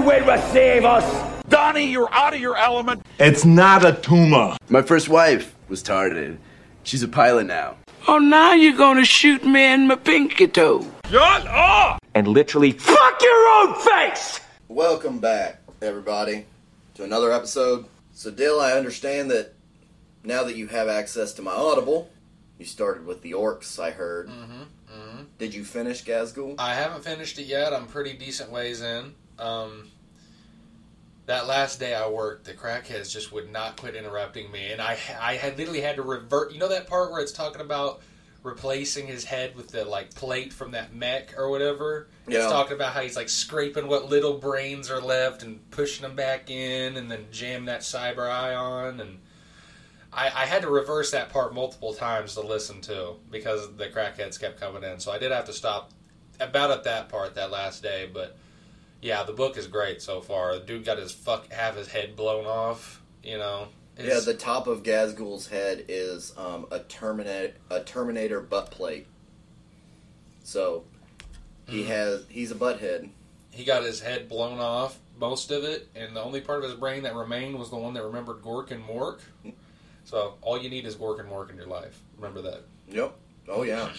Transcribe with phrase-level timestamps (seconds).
[0.00, 1.42] will receive us.
[1.48, 3.04] Donnie, you're out of your element.
[3.18, 4.56] It's not a tumor.
[4.68, 6.38] My first wife was targeted.
[6.82, 7.76] She's a pilot now.
[8.08, 10.86] Oh, now you're gonna shoot me in my pinky toe.
[11.10, 11.98] Shut up!
[12.14, 14.40] And literally fuck your own face!
[14.68, 16.46] Welcome back, everybody,
[16.94, 17.86] to another episode.
[18.12, 19.54] So, Dill, I understand that
[20.24, 22.10] now that you have access to my Audible,
[22.58, 24.28] you started with the Orcs, I heard.
[24.28, 24.62] Mm-hmm,
[24.92, 25.22] mm-hmm.
[25.38, 26.56] Did you finish Ghazghkull?
[26.58, 27.72] I haven't finished it yet.
[27.72, 29.14] I'm pretty decent ways in.
[29.40, 29.88] Um,
[31.26, 34.98] that last day I worked, the crackheads just would not quit interrupting me, and I
[35.20, 36.52] I had literally had to revert.
[36.52, 38.02] You know that part where it's talking about
[38.42, 42.08] replacing his head with the like plate from that mech or whatever.
[42.26, 42.38] Yeah.
[42.38, 46.16] It's talking about how he's like scraping what little brains are left and pushing them
[46.16, 49.18] back in, and then jam that cyber eye on and.
[50.12, 54.40] I, I had to reverse that part multiple times to listen to because the crackheads
[54.40, 54.98] kept coming in.
[54.98, 55.92] So I did have to stop
[56.40, 58.10] about at that part that last day.
[58.12, 58.36] But
[59.02, 60.54] yeah, the book is great so far.
[60.58, 63.00] The dude got his fuck have his head blown off.
[63.22, 63.68] You know.
[63.98, 69.06] Yeah, the top of Ghazghkull's head is um, a Terminator a Terminator butt plate.
[70.44, 70.84] So
[71.66, 71.88] he Mm-hmm.
[71.90, 73.10] has he's a butthead.
[73.50, 76.78] he got his head blown off, most of it, and the only part of his
[76.78, 79.20] brain that remained was the one that remembered Gork and Mork.
[80.04, 82.00] So all you need is Gork and Mork in your life.
[82.16, 82.62] Remember that.
[82.88, 83.14] Yep.
[83.48, 83.90] Oh yeah.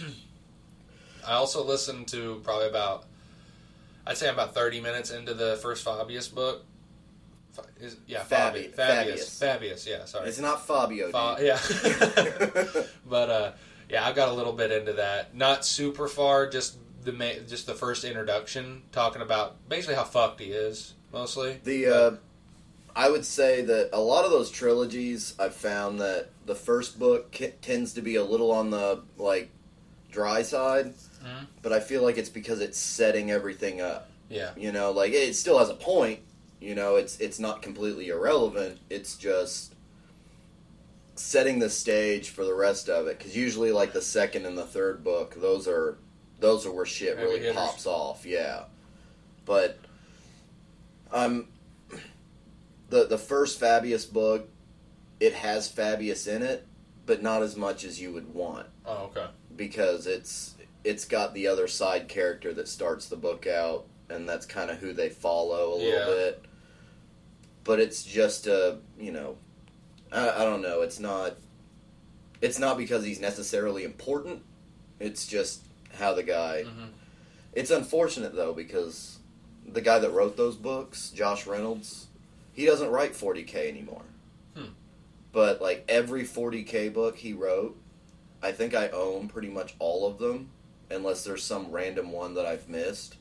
[1.28, 3.06] I also listened to probably about,
[4.06, 6.66] I'd say I'm about 30 minutes into the first Fabius book.
[7.80, 9.40] Is, yeah, Fabi- Fabi, Fabius.
[9.40, 9.40] Fabius.
[9.40, 10.30] Fabius, yeah, sorry.
[10.30, 11.12] it's not Fabio.
[11.12, 11.60] Fa- yeah.
[13.10, 13.52] but uh,
[13.90, 15.36] yeah, I got a little bit into that.
[15.36, 20.40] Not super far, just the ma- just the first introduction, talking about basically how fucked
[20.40, 21.60] he is, mostly.
[21.64, 22.16] The uh,
[22.96, 27.32] I would say that a lot of those trilogies, I've found that the first book
[27.32, 29.50] ki- tends to be a little on the like
[30.12, 30.94] dry side,
[31.24, 31.48] Mhm.
[31.62, 34.10] but I feel like it's because it's setting everything up.
[34.30, 36.20] yeah, You know, like it still has a point.
[36.60, 38.80] You know, it's it's not completely irrelevant.
[38.90, 39.74] It's just
[41.16, 43.18] setting the stage for the rest of it.
[43.18, 45.98] Because usually, like the second and the third book, those are
[46.40, 47.56] those are where shit Heavy really hitters.
[47.56, 48.26] pops off.
[48.26, 48.64] Yeah,
[49.46, 49.80] but
[51.12, 51.48] um,
[52.90, 54.48] the the first Fabius book,
[55.20, 56.66] it has Fabius in it,
[57.06, 61.48] but not as much as you would want oh okay, because it's it's got the
[61.48, 65.74] other side character that starts the book out and that's kind of who they follow
[65.74, 66.06] a little Yeah.
[66.06, 66.46] bit
[67.64, 69.38] but it's just a you know
[70.12, 71.36] I, I don't know it's not
[72.42, 74.42] it's not because he's necessarily important
[75.00, 75.62] it's just
[75.94, 76.90] how the guy Mhm.
[77.54, 79.20] it's unfortunate though because
[79.66, 82.08] the guy that wrote those books josh reynolds
[82.54, 84.04] he doesn't write 40k anymore
[84.56, 84.66] Hmm.
[85.32, 87.78] but like every 40k book he wrote
[88.44, 90.50] I think I own pretty much all of them,
[90.92, 93.18] unless there's some random one that I've missed,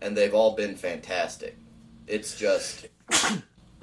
[0.00, 1.56] and they've all been fantastic.
[2.06, 2.86] It's just,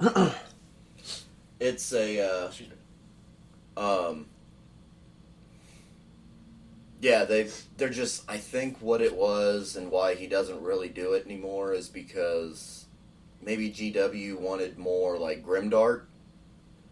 [1.60, 2.50] it's a, uh,
[3.76, 4.26] um,
[7.00, 8.28] yeah, they've they're just.
[8.28, 12.86] I think what it was and why he doesn't really do it anymore is because
[13.42, 16.06] maybe GW wanted more like grimdark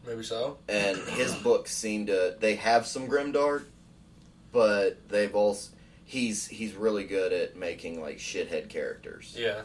[0.07, 0.59] maybe so.
[0.69, 3.65] and his books seem to they have some grimdark,
[4.53, 5.74] but they've also
[6.05, 9.63] he's he's really good at making like shithead characters, Yeah,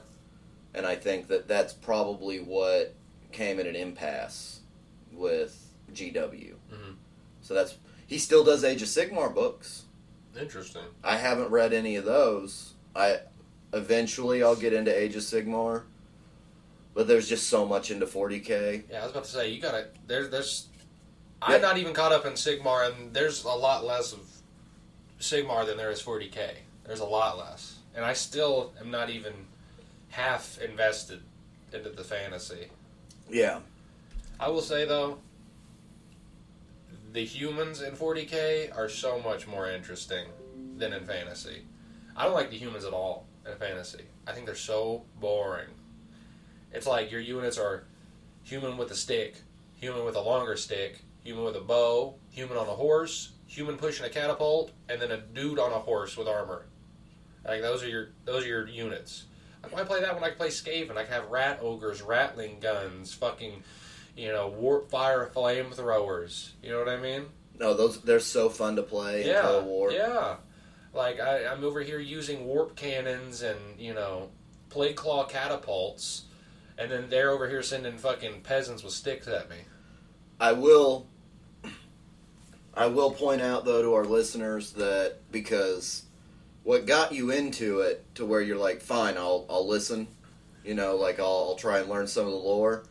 [0.74, 2.94] and I think that that's probably what
[3.32, 4.62] came at an impasse
[5.12, 6.54] with GW.
[6.72, 6.96] Mhm.
[7.42, 7.76] So that's
[8.08, 9.84] he still does Age of Sigmar books.
[10.40, 10.84] interesting.
[11.04, 12.74] I haven't read any of those.
[12.96, 13.20] I
[13.74, 15.84] eventually I'll get into Age of Sigmar,
[16.94, 18.84] but there's just so much into 40k.
[18.90, 19.88] Yeah, I was about to say you gotta.
[20.08, 20.68] There's there's.
[21.48, 21.56] Yeah.
[21.56, 24.20] I'm not even caught up in Sigmar, and there's a lot less of
[25.20, 26.52] Sigmar than there is 40k.
[26.86, 29.34] There's a lot less, and I still am not even
[30.10, 31.22] half invested
[31.74, 32.68] into the fantasy.
[33.30, 33.60] Yeah,
[34.40, 35.20] I will say though,
[37.12, 40.28] the humans in 40k are so much more interesting
[40.78, 41.64] than in fantasy.
[42.16, 44.04] I don't like the humans at all in fantasy.
[44.28, 45.68] I think they're so boring.
[46.72, 47.84] It's like your units are
[48.44, 49.42] human with a stick,
[49.76, 54.06] human with a longer stick, human with a bow, human on a horse, human pushing
[54.06, 56.66] a catapult, and then a dude on a horse with armor.
[57.46, 59.26] Like those are your those are your units.
[59.64, 60.92] Like why play that when I can play Skaven?
[60.92, 63.64] I can have rat ogres, rattling guns, fucking,
[64.16, 66.52] you know, warp fire flamethrowers.
[66.64, 67.26] You know what I mean?
[67.60, 69.92] no, those they're so fun to play in yeah, Total War.
[69.92, 70.38] yeah.
[70.94, 74.30] Like I, I'm over here using warp cannons and you know,
[74.70, 76.26] plague claw catapults,
[76.78, 79.58] and then they're over here sending fucking peasants with sticks at me.
[80.40, 81.08] I will.
[82.74, 86.04] I will point out though to our listeners that because
[86.64, 90.08] what got you into it to where you're like, fine, I'll I'll listen,
[90.64, 92.84] you know, like I'll, I'll try and learn some of the lore,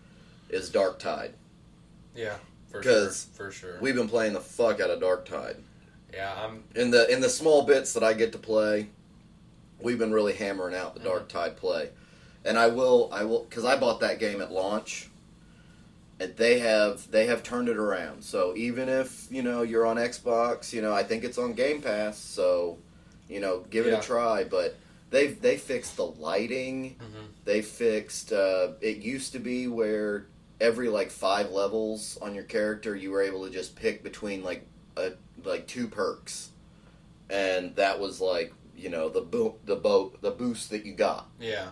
[0.51, 1.35] is Dark Tide.
[2.15, 2.37] Yeah,
[2.69, 3.11] for sure.
[3.11, 3.79] For sure.
[3.81, 5.57] We've been playing the fuck out of Dark Tide.
[6.13, 6.65] yeah, I'm.
[6.75, 8.89] In the in the small bits that I get to play,
[9.81, 11.09] we've been really hammering out the Mm-hmm.
[11.09, 11.91] Dark Tide play.
[12.45, 15.09] And I will I will cuz I bought that game at launch.
[16.21, 18.23] And they have they have turned it around.
[18.25, 21.81] So even if, you know, you're on Xbox, you know, I think it's on Game
[21.81, 22.79] Pass, so
[23.29, 23.99] you know, give it Yeah.
[23.99, 24.77] a try, but
[25.11, 26.97] they've they fixed the lighting.
[27.01, 27.27] Mhm.
[27.45, 30.27] They fixed uh it used to be where
[30.61, 34.67] every like 5 levels on your character you were able to just pick between like
[34.97, 35.13] a
[35.45, 36.51] like two perks.
[37.31, 41.29] And that was like, you know, the bo- the boat the boost that you got.
[41.39, 41.69] Yeah.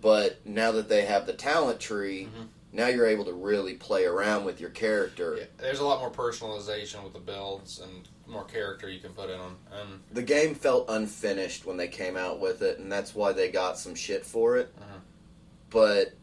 [0.00, 2.46] But now that they have the talent tree, Mhm.
[2.72, 5.36] Now you're able to really play around with your character.
[5.38, 5.44] yeah.
[5.56, 9.38] There's a lot more personalization with the builds and more character you can put in
[9.38, 9.56] them.
[9.72, 13.50] And The game felt unfinished when they came out with it, and that's why they
[13.50, 14.74] got some shit for it.
[14.78, 15.00] Mhm.
[15.70, 16.14] But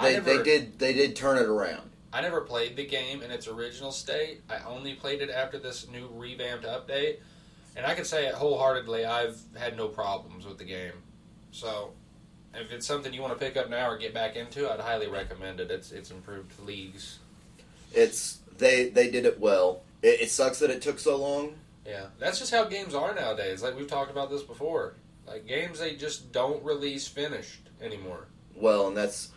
[0.00, 1.90] they, never, they did they did turn it around.
[2.12, 4.40] I never played the game in its original state.
[4.48, 7.18] I only played it after this new revamped update,
[7.76, 9.04] and I can say it wholeheartedly.
[9.04, 10.94] I've had no problems with the game.
[11.52, 11.92] So,
[12.54, 15.08] if it's something you want to pick up now or get back into, I'd highly
[15.08, 15.70] recommend it.
[15.70, 17.18] It's it's improved leagues.
[17.92, 19.82] It's they they did it well.
[20.02, 21.54] It, it sucks that it took so long.
[21.86, 23.62] Yeah, that's just how games are nowadays.
[23.62, 24.94] Like we've talked about this before.
[25.26, 28.26] Like games, they just don't release finished anymore.
[28.54, 29.30] Well, and that's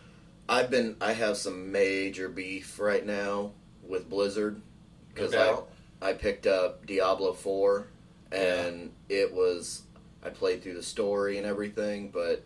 [0.50, 3.52] I've been I have some major beef right now
[3.88, 4.62] with Blizzard
[5.14, 5.58] because I.
[6.04, 7.88] I picked up Diablo four
[8.30, 9.84] and it was
[10.22, 12.46] I played through the story and everything, but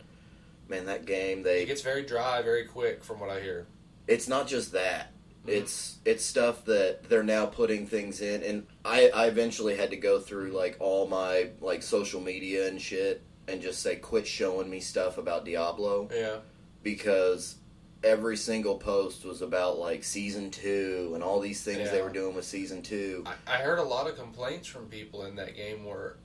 [0.68, 3.66] man, that game they It gets very dry very quick, from what I hear.
[4.06, 5.12] it's not just that.
[5.46, 5.52] Mhm.
[5.52, 9.96] It's it's stuff that they're now putting things in, and I I eventually had to
[9.96, 14.68] go through like all my like social media and shit, and just say quit showing
[14.68, 16.38] me stuff about Diablo Yeah,
[16.82, 17.56] because
[18.04, 22.34] every single post was about like season two and all these things they were doing
[22.34, 23.24] with season two.
[23.26, 26.16] I, I heard a lot of complaints from people in that game where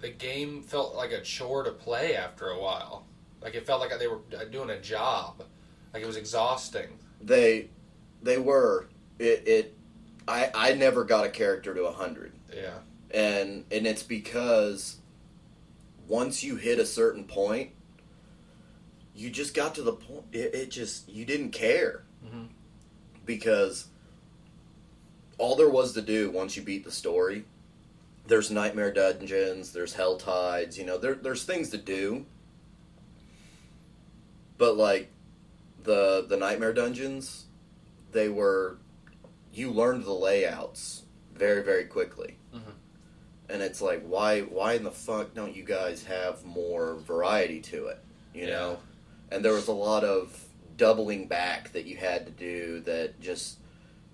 [0.00, 3.06] the game felt like a chore to play after a while.
[3.42, 5.42] Like it felt like they were doing a job.
[5.92, 6.88] Like it was exhausting.
[7.22, 7.70] They
[8.22, 8.88] they were
[9.18, 9.46] it.
[9.46, 9.74] it
[10.28, 12.32] I I never got a character to hundred.
[12.54, 12.78] Yeah,
[13.12, 14.96] and and it's because
[16.08, 17.70] once you hit a certain point
[19.14, 22.48] you just got to the point it, it just you didn't care Mhm.
[23.24, 23.88] because
[25.38, 27.44] all there was to do once you beat the story
[28.28, 32.24] there's nightmare dungeons there's hell tides you know there, there's things to do
[34.58, 35.10] but like
[35.82, 37.44] the the nightmare dungeons
[38.12, 38.78] they were
[39.52, 41.02] you learned the layouts
[41.34, 42.72] very very quickly Mhm.
[43.48, 47.86] and it's like why why in the fuck don't you guys have more variety to
[47.86, 47.98] it
[48.34, 48.50] you Yeah.
[48.50, 48.78] know
[49.30, 50.44] and there was a lot of
[50.76, 53.58] doubling back that you had to do that just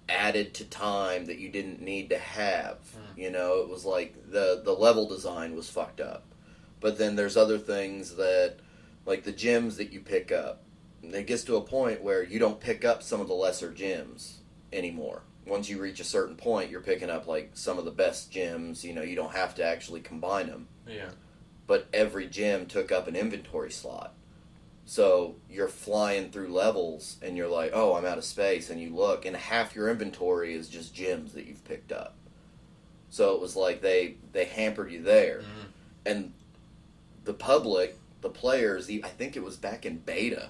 [0.08, 3.20] added to time that you didn't need to have Hmm.
[3.20, 6.24] you know it was like the the level design was fucked up
[6.80, 8.56] but then there's other things that
[9.06, 10.62] like the gems that you pick up
[11.02, 13.72] and it gets to a point where you don't pick up some of the lesser
[13.72, 14.38] gems
[14.72, 18.30] anymore once you reach a certain point you're picking up like some of the best
[18.30, 21.10] gems you know you don't have to actually combine them yeah,
[21.66, 24.14] but every gem took up an inventory slot.
[24.84, 28.68] So you're flying through levels and you're like, oh, I'm out of space.
[28.68, 32.16] And you look, and half your inventory is just gems that you've picked up.
[33.10, 35.42] So it was like they, they hampered you there.
[35.42, 35.66] Mhm.
[36.04, 36.32] And
[37.24, 40.48] the public, the players, I think it was back in beta,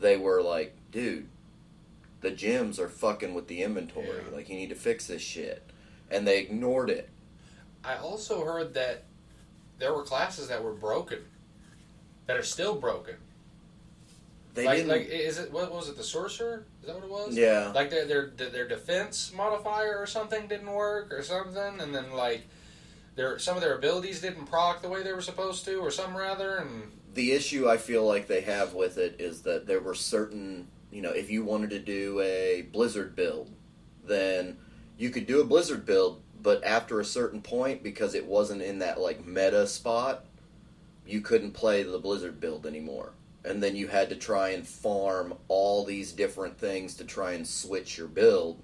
[0.00, 1.28] they were like, dude,
[2.20, 4.06] the gems are fucking with the inventory.
[4.06, 4.36] Yeah.
[4.36, 5.62] Like, you need to fix this shit.
[6.10, 7.08] And they ignored it.
[7.84, 9.04] I also heard that
[9.78, 11.20] there were classes that were broken,
[12.26, 13.14] that are still broken.
[14.54, 14.90] They like, didn't.
[14.90, 15.96] like is it what was it?
[15.96, 16.64] The sorcerer?
[16.80, 17.36] Is that what it was?
[17.36, 17.70] yeah.
[17.72, 22.42] Like their their their defense modifier or something didn't work or something, and then like
[23.18, 26.16] their some of their abilities didn't proc the way they were supposed to, or some
[26.16, 29.94] rather, and the issue I feel like they have with it is that there were
[29.94, 33.50] certain, you know, if you wanted to do a Blizzard build,
[34.04, 34.56] then
[34.96, 38.78] you could do a Blizzard build, but after a certain point, because it wasn't in
[38.78, 40.24] that like meta spot,
[41.04, 43.14] you couldn't play the Blizzard build anymore.
[43.44, 47.46] And then you had to try and farm all these different things to try and
[47.46, 48.62] switch your build.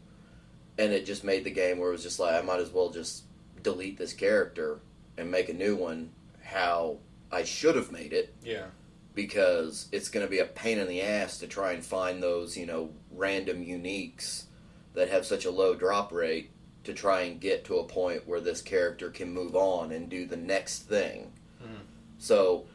[0.78, 2.90] And it just made the game where it was just like, I might as well
[2.90, 3.23] just
[3.64, 4.78] delete this character
[5.18, 6.10] and make a new one
[6.44, 6.98] how
[7.32, 8.66] I should have made it yeah,
[9.14, 12.56] because it's going to be a pain in the ass to try and find those,
[12.56, 14.44] you know, random uniques
[14.92, 16.50] that have such a low drop rate
[16.84, 20.26] to try and get to a point where this character can move on and do
[20.26, 21.32] the next thing.
[21.60, 21.80] Mhm.
[22.18, 22.66] So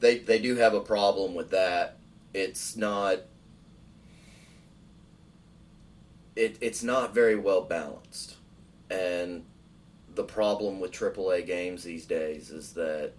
[0.00, 1.96] they they do have a problem with that
[2.34, 3.20] it's not
[6.36, 8.36] it, it's not very well balanced
[8.90, 9.44] and
[10.14, 13.12] the problem with AAA games these days is that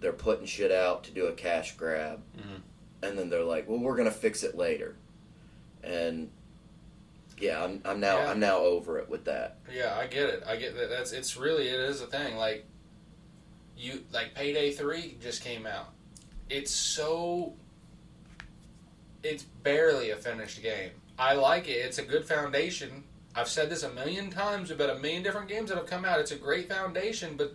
[0.00, 2.60] they're putting shit out to do a cash grab Mhm.
[3.02, 4.96] and then they're like well we're gonna fix it later
[5.82, 6.30] and
[7.38, 8.30] yeah i'm, I'm now Yeah.
[8.30, 10.42] i'm now over it with that Yeah, I get it.
[10.46, 10.88] I get that.
[10.90, 12.36] That's it's really it is a thing.
[12.36, 12.66] Like
[13.76, 15.92] you like Payday Three just came out.
[16.48, 17.54] It's so.
[19.22, 20.90] It's barely a finished game.
[21.18, 21.78] I like it.
[21.78, 23.04] It's a good foundation.
[23.36, 26.20] I've said this a million times about a million different games that have come out.
[26.20, 27.54] It's a great foundation, but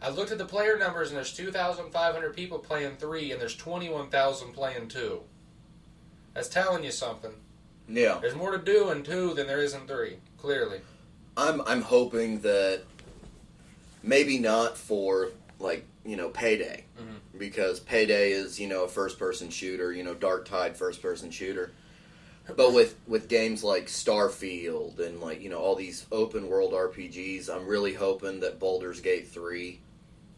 [0.00, 4.52] I looked at the player numbers and there's 2,500 people playing three, and there's 21,000
[4.52, 5.22] playing two.
[6.34, 7.32] That's telling you something.
[7.88, 10.18] yeah There's more to do in two than there is in three.
[10.38, 10.80] Clearly.
[11.36, 12.82] I'm I'm hoping that
[14.02, 17.38] maybe not for like you know payday Mhm.
[17.38, 21.30] because payday is you know a first person shooter you know dark tide first person
[21.30, 21.72] shooter
[22.56, 27.48] but with with games like starfield and like you know all these open world rpgs
[27.48, 29.80] i'm really hoping that Baldur's Gate 3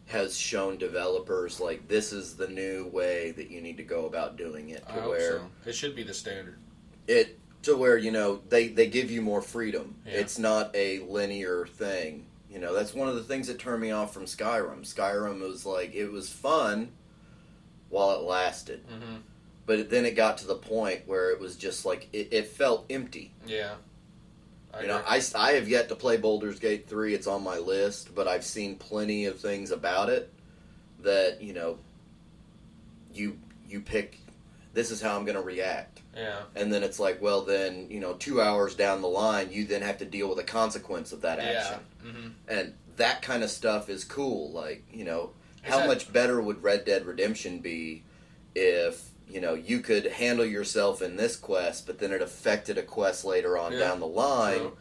[0.07, 4.35] has shown developers like this is the new way that you need to go about
[4.37, 5.49] doing it to where so.
[5.65, 6.57] It should be the standard.
[7.07, 10.13] it to where you know they they give you more freedom Yeah.
[10.19, 13.91] it's not a linear thing you know that's one of the things that turned me
[13.91, 16.91] off from skyrim skyrim was like it was fun
[17.89, 19.15] while it lasted hmm
[19.65, 22.85] but then it got to the point where it was just like it, it felt
[22.89, 23.75] empty Yeah.
[24.73, 25.01] I you know.
[25.05, 28.43] I, I have yet to play Baldur's Gate 3 it's on my list but I've
[28.43, 30.31] seen plenty of things about it
[31.01, 31.77] that you know
[33.13, 34.19] you you pick
[34.73, 36.41] this is how I'm going to react yeah.
[36.55, 39.81] and then it's like, well, then you know, two hours down the line, you then
[39.81, 42.11] have to deal with the consequence of that action, Yeah.
[42.11, 44.51] hmm and that kind of stuff is cool.
[44.51, 45.31] Like, you know,
[45.63, 45.87] how Exactly.
[45.95, 48.03] much better would Red Dead Redemption be
[48.53, 52.83] if you know you could handle yourself in this quest, but then it affected a
[52.83, 53.79] quest later on Yeah.
[53.79, 54.77] down the line, True.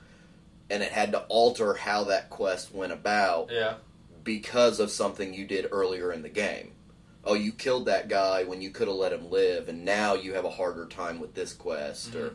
[0.71, 3.75] and it had to alter how that quest went about Yeah.
[4.25, 6.73] because of something you did earlier in the game.
[7.25, 10.35] Oh, you killed that guy when you could have let him live, and now you
[10.35, 12.35] have a harder time with this quest, or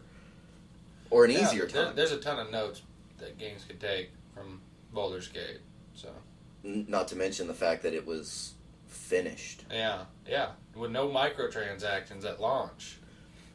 [1.10, 1.40] or an Mm-hmm.
[1.42, 1.96] Yeah, easier there- time.
[1.96, 2.82] there's a ton of notes
[3.20, 4.62] that games could take from
[4.94, 5.60] Baldur's Gate.
[5.96, 6.10] So
[6.64, 8.54] Not to mention the fact that it was
[8.98, 9.63] finished.
[9.72, 12.98] yeah, yeah, with no microtransactions at launch.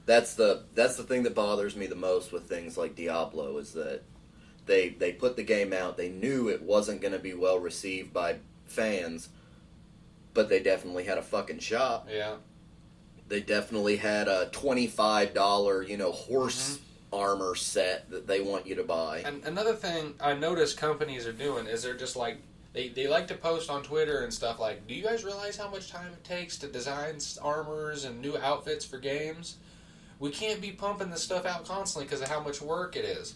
[0.06, 3.72] That's the that's the thing that bothers me the most with things like Diablo is
[3.74, 4.02] that
[4.66, 5.96] they they put the game out.
[5.96, 9.28] They knew it wasn't going to be well received by fans,
[10.34, 12.08] but they definitely had a fucking shop.
[12.10, 12.36] Yeah.
[13.28, 17.16] they definitely had a twenty-five dollar, you know, horse mm-hmm.
[17.16, 19.22] armor set that they want you to buy.
[19.24, 22.38] And another thing I notice companies are doing is they're just like
[22.72, 25.68] they, they like to post on Twitter and stuff like, "Do you guys realize how
[25.68, 29.56] much time it takes to design armors and new outfits for games?
[30.18, 33.34] We can't be pumping this stuff out constantly because of how much work it is."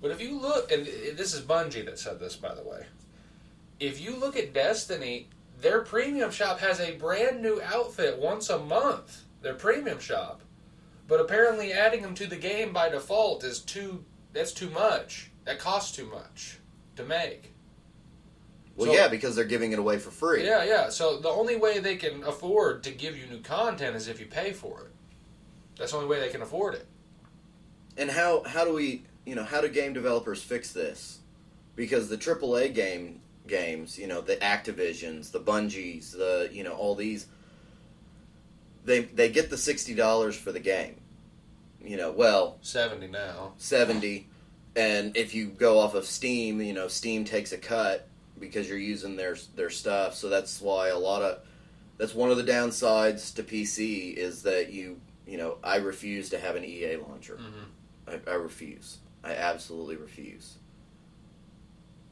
[0.00, 2.86] But if you look, and eh, this is Bungie that said this, by the way.
[3.78, 5.28] If you look at Destiny,
[5.60, 9.22] their premium shop has a brand new outfit once a month.
[9.42, 10.42] Their premium shop,
[11.06, 14.04] but apparently adding them to the game by default is too.
[14.32, 15.30] That's too much.
[15.44, 16.58] That costs too much
[16.96, 17.51] to make.
[18.76, 20.44] Well, so- yeah, because they're giving it away for free.
[20.44, 20.88] Yeah, yeah.
[20.88, 24.26] So the only way they can afford to give you new content is if you
[24.26, 24.92] pay for it.
[25.78, 26.86] That's the only way they can afford it.
[27.96, 31.18] And how how do we you know how do game developers fix this?
[31.76, 36.94] Because the AAA game games, you know, the Activisions, the Bungies, the you know all
[36.94, 37.26] these,
[38.84, 40.96] they they get the sixty dollars for the game.
[41.84, 43.54] You know, well, Seventy now.
[43.58, 44.28] 70
[44.76, 48.08] and if you go off of steam you know steam takes a cut
[48.42, 50.14] because you're using their their stuff.
[50.14, 51.38] So that's why a lot of
[51.96, 56.38] that's one of the downsides to pc is that you you know i refuse to
[56.38, 57.36] have an ea launcher.
[57.38, 57.70] Hmm
[58.06, 58.98] I, I refuse.
[59.22, 60.56] I absolutely refuse.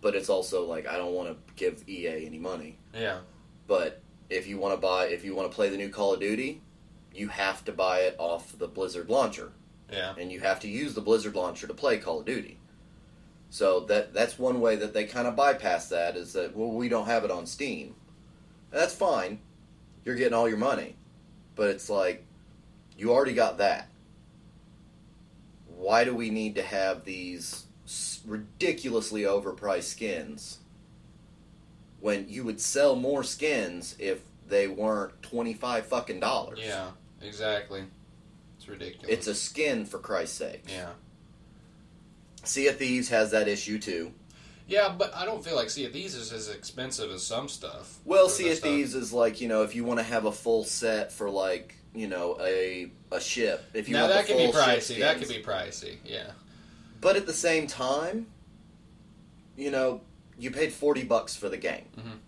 [0.01, 2.79] But it's also like i don't want to give ea any money.
[2.95, 3.19] Yeah.
[3.67, 6.21] but if you want to buy if you want to play the new call of
[6.21, 6.63] duty
[7.13, 9.53] you have to buy it off the blizzard launcher.
[9.93, 10.15] Yeah.
[10.17, 12.60] and you have to use the Blizzard launcher to play Call of Duty.
[13.51, 16.89] So that that's one way that they kind of bypass that is that well we
[16.89, 17.95] don't have it on Steam.
[18.71, 19.41] That's fine.
[20.05, 20.95] You're getting all your money.
[21.57, 22.25] But it's like
[22.97, 23.89] you already got that.
[25.67, 27.65] Why do we need to have these
[28.27, 30.59] ridiculously overpriced skins
[32.01, 36.61] when you would sell more skins if they weren't 25 fucking dollars?
[36.63, 36.91] Yeah.
[37.23, 37.85] Exactly.
[38.57, 39.09] It's ridiculous.
[39.11, 40.65] It's a skin for Christ's sake.
[40.69, 40.91] yeah.
[42.45, 44.13] Sea of Thieves has that issue too.
[44.67, 47.99] Yeah, but I don't feel like Sea of Thieves is as expensive as some stuff.
[48.05, 48.71] Well, Sea of stuff.
[48.71, 51.75] Thieves is like you know if you want to have a full set for like
[51.95, 53.65] you know, a a ship.
[53.75, 54.99] If you now want that could be pricey.
[55.01, 55.97] That could be pricey.
[56.05, 56.31] Yeah.
[57.01, 58.27] But at the same time,
[59.57, 60.03] you know,
[60.39, 61.87] you paid 40 bucks for the game.
[61.97, 62.19] Mhm.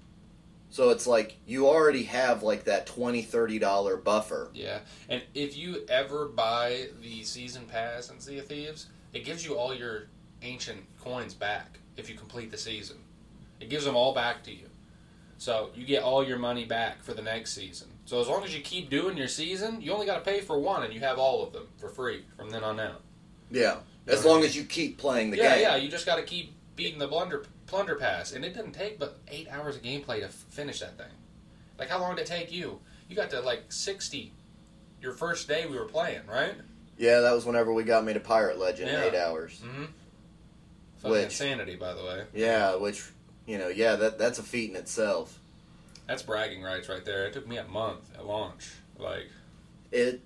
[0.70, 4.50] So it's like you already have like that 20 30 dollar buffer.
[4.54, 9.44] Yeah, and if you ever buy the season pass in Sea of Thieves, it gives
[9.44, 10.04] you all your
[10.42, 12.96] ancient coins back if you complete the season.
[13.60, 14.66] It gives them all back to you.
[15.38, 17.88] So you get all your money back for the next season.
[18.04, 20.58] So as long as you keep doing your season, you only got to pay for
[20.58, 23.02] one, and you have all of them for free from then on out.
[23.50, 23.78] Yeah.
[24.06, 24.30] As Yeah.
[24.30, 25.62] long as you keep playing the yeah, game.
[25.62, 25.82] Yeah, yeah.
[25.82, 29.18] You just got to keep beating the blunder plunder pass, and it didn't take but
[29.28, 31.06] eight hours of gameplay to f- finish that thing.
[31.78, 32.80] Like how long did it take you?
[33.08, 34.32] You got to like sixty
[35.00, 36.54] your first day we were playing, right?
[37.02, 39.02] Yeah, that was whenever we got me to Pirate Legend Yeah.
[39.06, 39.60] 8 hours.
[39.64, 39.84] Mm-hmm.
[40.98, 42.22] Fucking Which- insanity, by the way.
[42.32, 43.02] Yeah, which
[43.44, 45.36] you know, yeah, that that's a feat in itself.
[46.06, 47.26] That's bragging rights right there.
[47.26, 48.70] It took me a month at launch.
[48.98, 49.26] Like,
[49.90, 50.20] It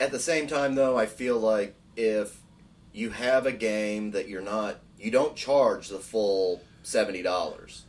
[0.00, 2.40] at the same time though, I feel like if
[2.92, 7.84] you have a game that you're not you don't charge the full seventy dollars.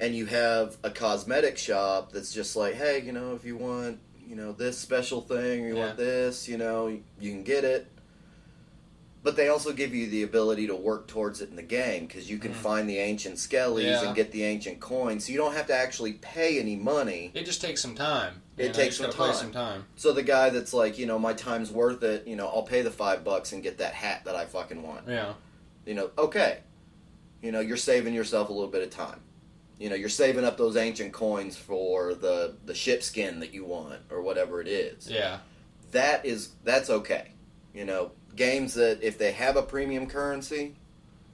[0.00, 4.00] And you have a cosmetic shop that's just like, hey, you know, if you want,
[4.26, 7.86] you know, this special thing or you want this, you know, you can get it.
[9.22, 12.30] But they also give you the ability to work towards it in the game because
[12.30, 12.56] you can Mhm.
[12.56, 14.06] find the ancient skellies Yeah.
[14.06, 17.32] and get the ancient coins, so you don't have to actually pay any money.
[17.34, 18.42] it just takes some time.
[18.56, 19.34] It know, takes some time.
[19.34, 19.84] some time.
[19.96, 22.82] So the guy that's like, you know, my time's worth it, you know, I'll pay
[22.82, 25.08] the five bucks and get that hat that I fucking want.
[25.08, 25.34] Yeah.
[25.84, 26.58] You know, okay.
[27.42, 29.20] You know, you're saving yourself a little bit of time.
[29.78, 33.64] You know, you're saving up those ancient coins for the the ship skin that you
[33.64, 35.10] want or whatever it is.
[35.10, 35.38] Yeah.
[35.92, 37.32] That is that's okay.
[37.74, 40.74] You know, games that if they have a premium currency,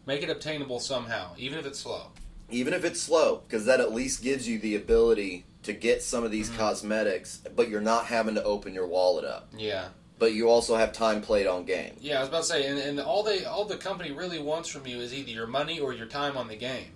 [0.06, 2.08] Make it obtainable somehow, even if it's slow.
[2.50, 6.24] even if it's slow, because that at least gives you the ability to get some
[6.24, 6.56] of these Mhm.
[6.56, 9.48] cosmetics, but you're not having to open your wallet up.
[9.56, 9.88] Yeah.
[10.18, 11.94] But you also have time played on game.
[12.00, 14.68] Yeah, I was about to say, and, and all they all the company really wants
[14.68, 16.92] from you is either your money or your time on the game.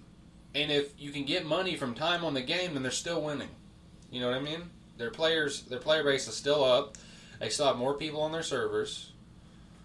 [0.56, 3.50] And if you can get money from time on the game, then they're still winning.
[4.10, 4.62] You know what I mean?
[4.96, 6.96] Their players, their player base is still up.
[7.38, 9.12] They still have more people on their servers.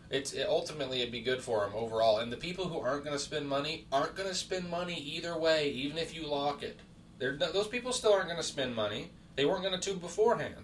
[0.10, 2.20] It's it, ultimately it'd be good for them overall.
[2.20, 5.38] And the people who aren't going to spend money aren't going to spend money either
[5.38, 6.80] way, even if you lock it.
[7.20, 9.10] They're, those people still aren't going to spend money.
[9.36, 10.56] They weren't going to beforehand.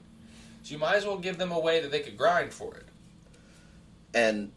[0.63, 2.85] So you might as well give them a way that they could grind for it.
[4.13, 4.53] And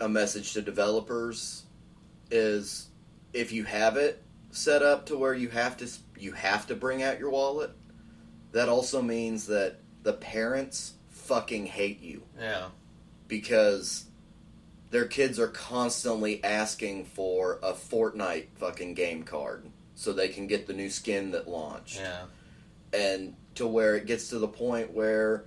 [0.00, 1.64] a message to developers
[2.30, 2.86] is
[3.32, 4.22] if you have it
[4.58, 7.70] set up to where you have to you have to bring out your wallet,
[8.52, 12.68] that also means that the parents fucking hate you Yeah.
[13.28, 14.04] because
[14.90, 20.66] their kids are constantly asking for a Fortnite fucking game card so they can get
[20.66, 21.98] the new skin that launched.
[22.00, 22.24] Yeah.
[22.92, 25.44] and to where it gets to the point where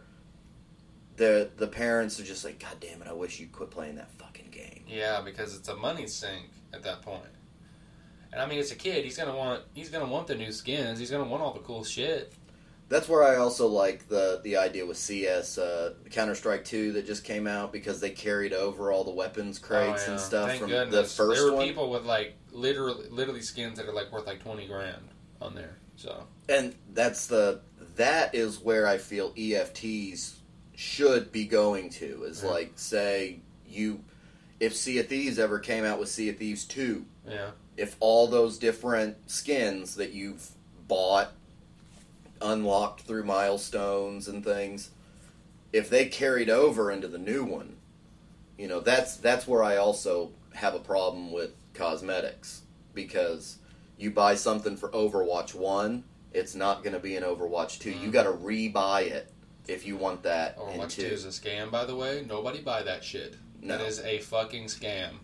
[1.17, 4.12] the the parents are just like, God damn it, I wish you'd quit playing that
[4.19, 4.84] fucking game.
[4.88, 7.24] Yeah, because it's a money sink at that point.
[8.34, 9.04] And I mean, it's a kid.
[9.04, 9.62] He's gonna want.
[9.74, 11.00] He's gonna want the new skins.
[11.00, 12.34] He's gonna want all the cool shit.
[12.88, 17.06] That's where I also like the the idea with CS, uh, Counter Strike Two that
[17.06, 20.12] just came out because they carried over all the weapons crates Oh, yeah.
[20.12, 21.15] and stuff Thank from goodness.
[21.15, 21.67] the first There were one.
[21.67, 25.08] people with like literally, literally skins that are like worth like twenty grand
[25.41, 25.78] on there.
[25.96, 27.62] So and that's the
[27.96, 30.36] that is where I feel EFTs
[30.76, 32.50] should be going to is Yeah.
[32.50, 34.04] like say you
[34.60, 38.27] if Sea of Thieves ever came out with Sea of Thieves two, yeah, if all
[38.27, 40.51] those different skins that you've
[40.88, 41.31] bought,
[42.41, 44.91] unlocked through milestones and things,
[45.73, 47.77] if they carried over into the new one,
[48.57, 52.62] you know, that's that's where I also have a problem with cosmetics
[52.93, 53.57] because
[53.97, 56.03] you buy something for Overwatch 1,
[56.34, 57.91] it's not going to be in Overwatch 2.
[57.91, 58.12] You Mhm.
[58.12, 59.31] got to re-buy it
[59.67, 61.07] if you want that Overwatch 2.
[61.10, 62.25] Two is a scam, by the way.
[62.27, 63.36] Nobody buy that shit.
[63.62, 63.77] No.
[63.77, 65.19] That is a fucking scam.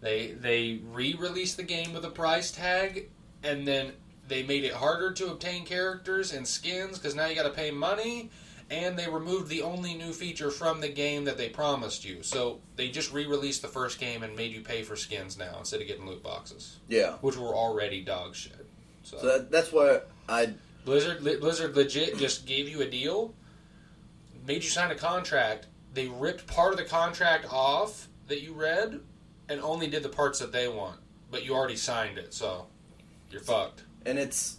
[0.00, 3.08] They they re-released the game with a price tag,
[3.42, 3.92] and then
[4.28, 7.70] they made it harder to obtain characters and skins because now you got to pay
[7.70, 8.30] money.
[8.72, 12.22] And they removed the only new feature from the game that they promised you.
[12.22, 15.80] So they just re-released the first game and made you pay for skins now instead
[15.80, 17.14] of getting loot boxes, Yeah.
[17.20, 18.64] which were already dog shit.
[19.02, 23.34] So, So that, that's why I Blizzard Blizzard legit just gave you a deal,
[24.46, 25.66] made you sign a contract.
[25.92, 29.00] They ripped part of the contract off that you read,
[29.50, 30.98] and only did the parts that they want.
[31.30, 32.66] But you already signed it, so
[33.30, 33.84] you're fucked.
[34.06, 34.56] and it's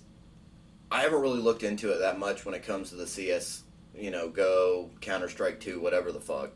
[0.92, 3.64] I haven't really looked into it that much when it comes to the CS,
[3.96, 6.52] you know, Go, Counter Strike Two, whatever the fuck.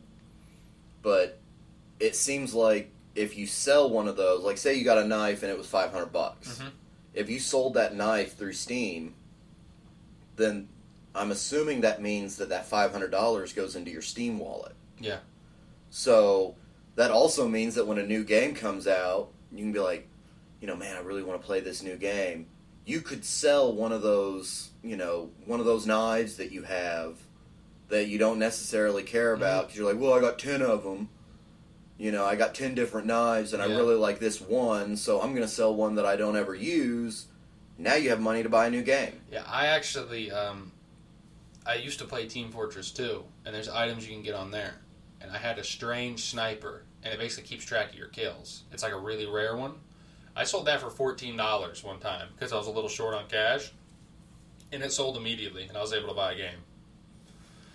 [1.02, 1.40] But
[2.00, 5.42] it seems like if you sell one of those, like say you got a knife
[5.44, 6.72] and it was five hundred bucks, Mhm.
[7.14, 9.16] if you sold that knife through Steam,
[10.36, 10.68] then
[11.14, 14.76] I'm assuming that means that that five hundred dollars goes into your Steam wallet.
[15.00, 15.20] Yeah.
[15.90, 16.56] So
[16.96, 20.08] that also means that when a new game comes out, you can be like,
[20.62, 22.48] you know, man, I really want to play this new game.
[22.86, 27.18] You could sell one of those, you know, one of those knives that you have
[27.90, 31.10] that you don't necessarily care about because you're like, well, I got ten of them.
[31.98, 35.30] You know, I got ten different knives, and I really like this one, so I'm
[35.30, 37.28] going to sell one that I don't ever use.
[37.78, 39.22] Now you have money to buy a new game.
[39.32, 40.72] Yeah, I actually, um,
[41.66, 44.76] I used to play Team Fortress 2, and there's items you can get on there.
[45.26, 48.64] And I had a strange sniper, and it basically keeps track of your kills.
[48.72, 49.74] It's like a really rare one.
[50.36, 53.72] I sold that for $14 one time because I was a little short on cash,
[54.72, 56.60] and it sold immediately, and I was able to buy a game.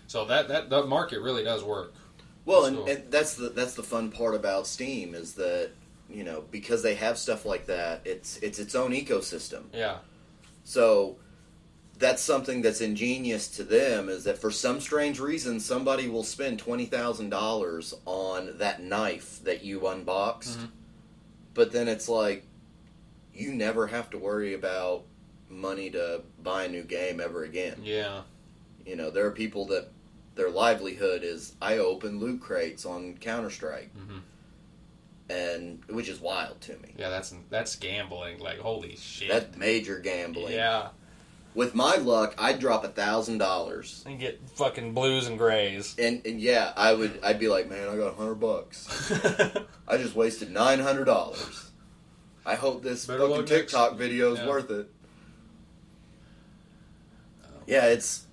[0.06, 1.94] So that that, that market really does work.
[2.44, 5.70] Well, and, and that's the that's the fun part about Steam is that
[6.08, 9.64] you know because they have stuff like that, it's it's its own ecosystem.
[9.72, 9.98] Yeah,
[10.64, 11.16] So
[12.00, 16.58] that's something that's ingenious to them is that for some strange reason somebody will spend
[16.58, 20.70] twenty thousand dollars on that knife that you unboxed, Mhm.
[21.54, 22.44] but then it's like
[23.32, 25.04] you never have to worry about
[25.48, 27.80] money to buy a new game ever again.
[27.84, 28.22] yeah,
[28.86, 29.88] You know, there are people that
[30.36, 34.22] their livelihood is I open loot crates on Counter Strike, Mhm.
[35.28, 36.94] and which is wild to me.
[36.98, 37.10] yeah.
[37.10, 38.38] That's that's gambling.
[38.38, 39.28] Like holy shit.
[39.28, 40.52] That's major gambling.
[40.54, 40.88] yeah,
[41.54, 45.96] With my luck, I'd drop a thousand dollars, and get fucking blues and grays.
[45.98, 47.18] and and yeah, I would.
[47.24, 49.10] I'd be like, man, I got a hundred bucks.
[49.88, 51.70] I just wasted nine hundred dollars.
[52.46, 54.48] I hope this Better fucking luck next- TikTok video is yeah.
[54.48, 54.88] worth it.
[57.44, 57.48] Oh.
[57.66, 58.26] Yeah, it's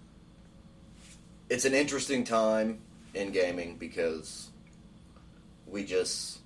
[1.49, 2.79] it's an interesting time
[3.15, 4.49] in gaming because
[5.65, 6.39] we just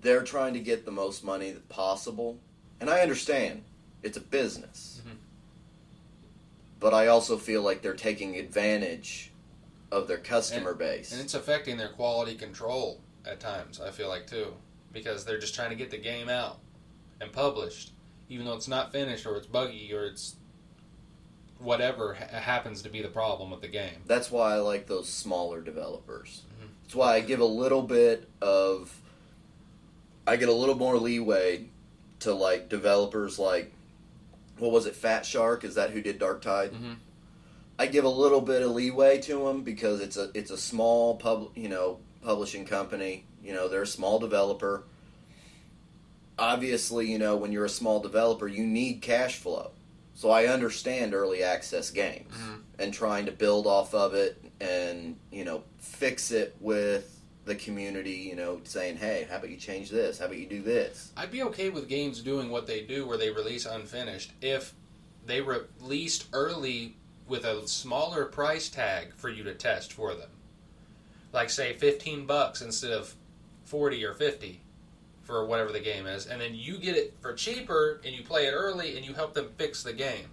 [0.00, 2.38] they're trying to get the most money possible,
[2.80, 3.64] and I understand
[4.02, 5.16] it's a business, Mhm.
[6.80, 9.32] but I also feel like they're taking advantage
[9.90, 11.12] of their customer base.
[11.12, 14.54] And it's affecting their quality control at times, I feel like, too.
[14.92, 16.58] Because they're just trying to get the game out
[17.20, 17.92] and published,
[18.28, 20.36] even though it's not finished or it's buggy or it's
[21.58, 24.02] whatever ha- happens to be the problem with the game.
[24.06, 26.42] That's why I like those smaller developers.
[26.62, 26.68] Mhm.
[26.84, 29.00] That's why I give a little bit of
[30.26, 31.70] I get a little more leeway
[32.20, 33.72] to like developers like
[34.58, 36.72] what was it Fat Shark is that who did Dark Tide?
[36.72, 36.96] Mhm.
[37.78, 41.16] I give a little bit of leeway to them because it's a it's a small
[41.16, 43.24] pub you know publishing company.
[43.42, 44.82] You know they're a small developer.
[46.38, 49.72] Obviously, you know when you're a small developer, you need cash flow.
[50.14, 52.62] So I understand early access games Mhm.
[52.78, 57.17] and trying to build off of it and you know fix it with
[57.48, 58.12] the community.
[58.12, 60.18] You know saying, hey, how about you change this?
[60.18, 61.12] How about you do this?
[61.16, 64.74] I'd be okay with games doing what they do where they release unfinished if
[65.26, 66.94] they released early
[67.26, 70.30] with a smaller price tag for you to test for them.
[71.32, 73.14] Like say 15 bucks instead of
[73.64, 74.62] 40 or 50
[75.22, 78.46] for whatever the game is and then you get it for cheaper and you play
[78.46, 80.30] it early and you help them fix the game.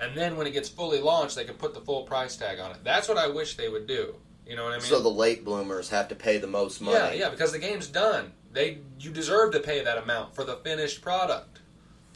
[0.00, 2.70] And then when it gets fully launched they can put the full price tag on
[2.70, 2.78] it.
[2.82, 4.14] That's what I wish they would do.
[4.46, 4.86] You know what I mean?
[4.86, 6.96] so the late bloomers have to pay the most money.
[6.96, 8.32] Yeah, yeah, because the game's done.
[8.52, 11.60] They you deserve to pay that amount for the finished product.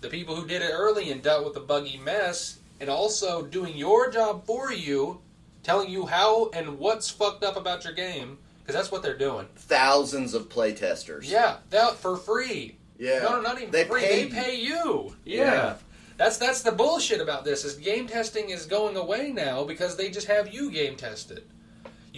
[0.01, 3.77] The people who did it early and dealt with the buggy mess and also doing
[3.77, 5.21] your job for you,
[5.63, 9.49] telling you how and what's fucked up about your game, because that's what they're doing.
[9.57, 11.29] Thousands of playtesters.
[11.29, 12.77] Yeah, that for free.
[12.99, 13.21] Yeah.
[13.21, 14.01] No, no, not even They free.
[14.03, 15.15] pay they pay you.
[15.25, 15.77] Yeah.
[16.19, 17.65] That's that's the bullshit about this.
[17.65, 21.45] Is game testing is going away now because they just have you game tested.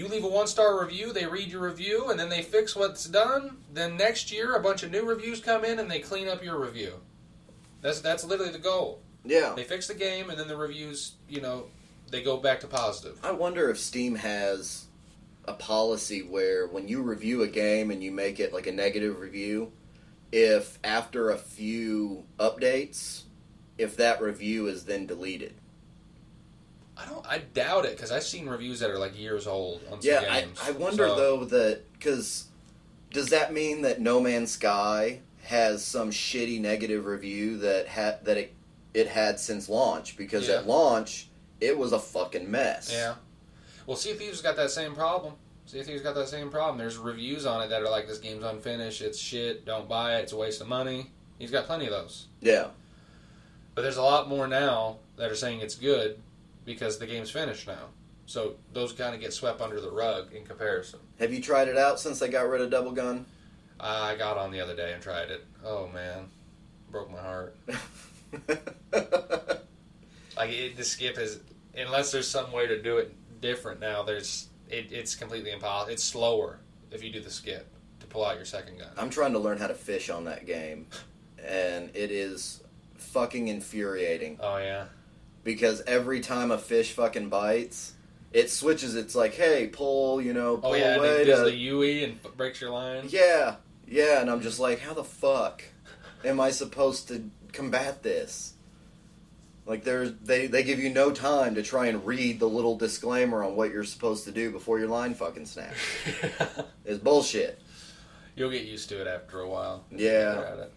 [0.01, 3.05] You leave a one star review, they read your review, and then they fix what's
[3.05, 3.59] done.
[3.71, 6.59] Then next year, a bunch of new reviews come in and they clean up your
[6.59, 6.95] review.
[7.83, 9.03] That's that's literally the goal.
[9.27, 9.53] Yeah.
[9.55, 11.67] They fix the game, and then the reviews, you know,
[12.11, 13.21] they go back to positive.
[13.23, 14.87] I wonder if Steam has
[15.45, 19.21] a policy where when you review a game and you make it like a negative
[19.21, 19.71] review,
[20.33, 23.25] if after a few updates,
[23.77, 25.60] if that review is then deleted.
[27.01, 27.27] I don't.
[27.27, 30.47] I doubt it because I've seen reviews that are like years old on Yeah, I.
[30.63, 32.45] I wonder So- though that because
[33.13, 38.37] does that mean that No Man's Sky has some shitty negative review that had that
[38.37, 38.55] it
[38.95, 40.17] it had since launch?
[40.17, 40.57] Because Yeah.
[40.57, 41.29] at launch
[41.61, 42.91] it was a fucking mess.
[42.93, 43.15] Yeah.
[43.87, 45.35] Well, Sea of Thieves got that same problem.
[45.67, 46.79] Sea of Thieves got that same problem.
[46.79, 50.23] There's reviews on it that are like, this game's unfinished, it's shit, don't buy it,
[50.23, 51.11] it's a waste of money.
[51.39, 52.27] He's got plenty of those.
[52.41, 52.69] Yeah.
[53.75, 56.19] But there's a lot more now that are saying it's good
[56.75, 57.89] because the game's finished now.
[58.27, 61.01] So those kind of get swept under the rug in comparison.
[61.19, 63.27] Have you tried it out since they got rid of Double Gun?
[63.81, 65.45] I got on the other day and tried it.
[65.65, 66.29] Oh man,
[66.91, 67.57] broke my heart.
[70.41, 71.41] Like it, the skip is
[71.77, 74.03] unless there's some way to do it different now.
[74.03, 75.93] There's it, it's completely impossible.
[75.93, 78.89] It's slower if you do the skip to pull out your second gun.
[78.97, 80.87] I'm trying to learn how to fish on that game,
[81.45, 82.63] and it is
[82.97, 84.87] fucking infuriating Oh yeah,
[85.45, 87.95] because every time a fish fucking bites,
[88.33, 88.95] it switches.
[88.95, 91.23] It's like, hey, pull, you know, oh, pull oh yeah, away.
[91.23, 93.05] it does the UE and f- breaks your line.
[93.09, 95.65] yeah, yeah, and I'm just like, how the fuck
[96.25, 98.55] am I supposed to combat this?
[99.67, 103.45] Like there's they they give you no time to try and read the little disclaimer
[103.45, 105.79] on what you're supposed to do before your line fucking snaps.
[106.85, 107.61] It's bullshit.
[108.35, 109.85] You'll get used to it after a while.
[109.93, 110.35] Yeah.
[110.35, 110.63] You're at it.
[110.63, 110.73] It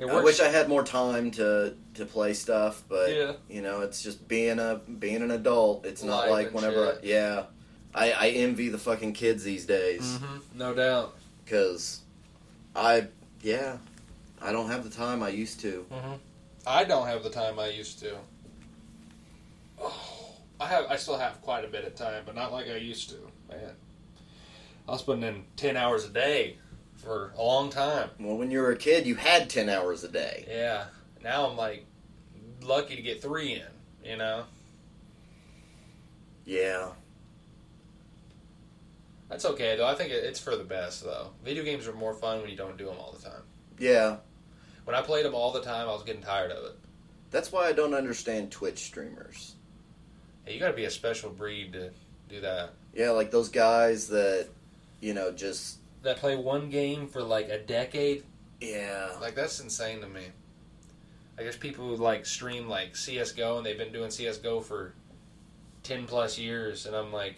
[0.00, 3.32] I wish I had more time to to play stuff, but Yeah.
[3.48, 5.84] you know, it's just being a being an adult.
[5.86, 7.44] It's not like whenever, I, yeah.
[7.94, 11.16] I, I envy the fucking kids these days Mhm, no doubt.
[11.44, 12.02] because
[12.76, 13.08] I
[13.42, 13.78] yeah
[14.40, 15.84] I don't have the time I used to.
[16.66, 18.16] I don't have the time I used to.
[19.80, 20.84] Oh, I have.
[20.90, 23.16] I still have quite a bit of time, but not like I used to.
[23.48, 23.74] Man,
[24.88, 26.56] I was putting in ten hours a day
[26.98, 28.10] for a long time.
[28.20, 30.44] Well, when you were a kid, you had ten hours a day.
[30.48, 30.84] Yeah.
[31.22, 31.86] Now I'm like
[32.62, 34.10] lucky to get three in.
[34.10, 34.44] You know,
[36.44, 36.90] Yeah,
[39.28, 39.86] that's okay though.
[39.86, 41.30] I think it's for the best though.
[41.44, 43.42] Video games are more fun when you don't do them all the time.
[43.78, 44.16] yeah.
[44.84, 46.78] When I played them all the time, I was getting tired of it.
[47.30, 49.54] That's why I don't understand Twitch streamers.
[50.46, 51.90] Hey, you got to be a special breed to
[52.30, 52.70] do that.
[52.94, 54.48] Yeah, like those guys that
[55.02, 58.24] you know just That play one game for like a decade
[58.60, 60.22] yeah Like that's insane to me.
[61.38, 64.94] I guess people who like stream like CS:GO and they've been doing CS:GO for
[65.84, 67.36] ten plus years, and I'm like,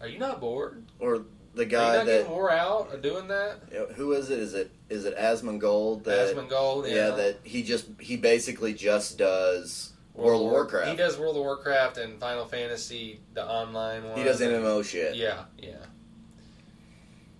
[0.00, 0.82] are you not bored?
[0.98, 1.24] or
[1.54, 3.56] the Are you guy not that getting wore out of doing that?
[3.70, 4.38] you know, who is it?
[4.38, 6.04] Is it is it Asmongold?
[6.04, 6.94] That, Asmongold, yeah.
[6.94, 7.10] yeah.
[7.10, 10.90] that he just he basically just does World of Warcraft.
[10.90, 14.16] He does World of Warcraft and Final Fantasy, the online one.
[14.16, 15.16] He does MMO shit.
[15.16, 15.84] Yeah, yeah.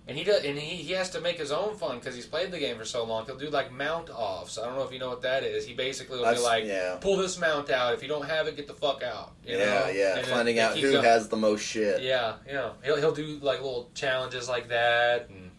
[0.08, 2.50] And he does, and he, he has to make his own fun because he's played
[2.50, 3.26] the game for so long.
[3.26, 4.58] He'll do like mount offs.
[4.58, 5.64] I don't know if you know what that is.
[5.66, 6.96] He basically will I've be like, yeah.
[7.00, 7.94] pull this mount out.
[7.94, 9.34] If you don't have it, get the fuck out.
[9.46, 9.88] You yeah, know?
[9.90, 10.18] yeah.
[10.18, 11.04] And Finding they out who going.
[11.04, 12.02] has the most shit.
[12.02, 12.70] Yeah, yeah.
[12.82, 15.50] He'll he'll do like little challenges like that, and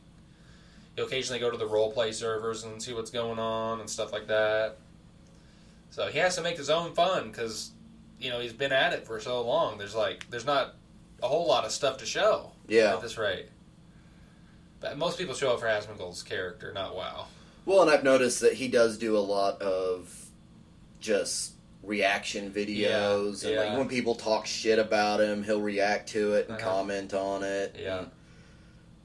[0.98, 4.12] he'll occasionally go to the role play servers and see what's going on and stuff
[4.12, 4.76] like that.
[5.92, 7.72] So he has to make his own fun because
[8.20, 9.78] you know he's been at it for so long.
[9.78, 10.76] There's like there's not
[11.24, 12.96] a whole lot of stuff to show Yeah.
[12.96, 13.46] at this rate.
[14.82, 17.28] But most people show up for Asmongold's character, not WoW.
[17.66, 20.14] Well, and I've noticed that he does do a lot of
[21.00, 23.64] just reaction videos, Yeah, and yeah.
[23.70, 26.70] like when people talk shit about him, he'll react to it and Uh-huh.
[26.72, 27.76] comment on it.
[27.80, 28.00] Yeah.
[28.00, 28.12] and-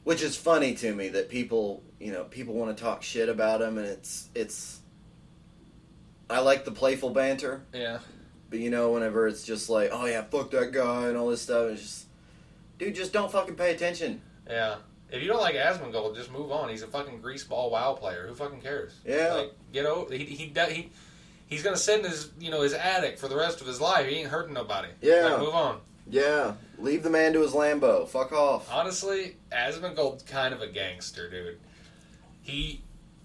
[0.05, 3.61] which is funny to me that people, you know, people want to talk shit about
[3.61, 4.79] him, and it's it's.
[6.31, 7.99] I like the playful banter, Yeah,
[8.51, 11.43] but you know, whenever it's just like, oh yeah, fuck that guy and all this
[11.43, 12.07] stuff, it's just,
[12.79, 14.23] dude, just don't fucking pay attention.
[14.49, 14.77] yeah.
[15.11, 16.69] If you don't like Asmongold, just move on.
[16.69, 18.27] He's a fucking greaseball WoW player.
[18.27, 18.93] Who fucking cares?
[19.05, 19.35] Yeah.
[19.35, 20.13] Like, get over.
[20.13, 20.91] He he he.
[21.47, 24.09] He's gonna sit in his you know his attic for the rest of his life.
[24.09, 24.89] He ain't hurting nobody.
[25.01, 25.27] Yeah.
[25.27, 25.81] Like, move on.
[26.09, 28.07] Yeah, leave the man to his Lambo.
[28.09, 28.73] Fuck off.
[28.73, 31.59] Honestly, Asmongold's kind of a gangster, dude.
[32.43, 32.83] He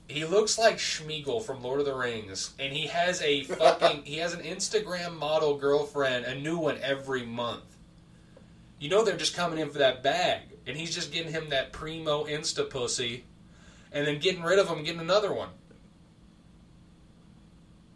[0.07, 4.17] he looks like Smeagol from Lord of the Rings, and he has a fucking he
[4.17, 7.63] has an Instagram model girlfriend, a new one every month.
[8.79, 11.71] You know they're just coming in for that bag, and he's just getting him that
[11.71, 13.25] primo insta pussy,
[13.91, 15.49] and then getting rid of him, getting another one.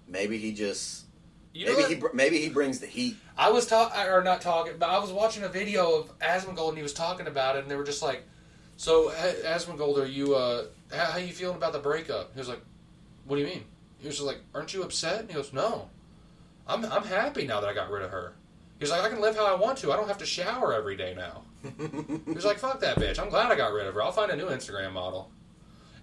[0.08, 1.06] Maybe he just
[1.54, 2.12] You know maybe what?
[2.12, 3.18] he maybe he brings the heat.
[3.38, 6.78] I was talking, or not talking, but I was watching a video of Asmongold, and
[6.78, 8.24] he was talking about it, and they were just like,
[8.78, 10.36] "So, Asmongold, are you?
[10.36, 12.62] Uh, how, how you feeling about the breakup?" He was like,
[13.26, 13.66] "What do you mean?"
[13.98, 15.90] He was just like, "Aren't you upset?" And he goes, "No,
[16.68, 18.34] I'm I'm happy now that I got rid of her."
[18.78, 19.92] He was like, "I can live how I want to.
[19.92, 21.44] I don't have to shower every day now."
[22.26, 23.20] He was like, "Fuck that bitch.
[23.20, 24.04] I'm glad I got rid of her.
[24.04, 25.32] I'll find a new Instagram model."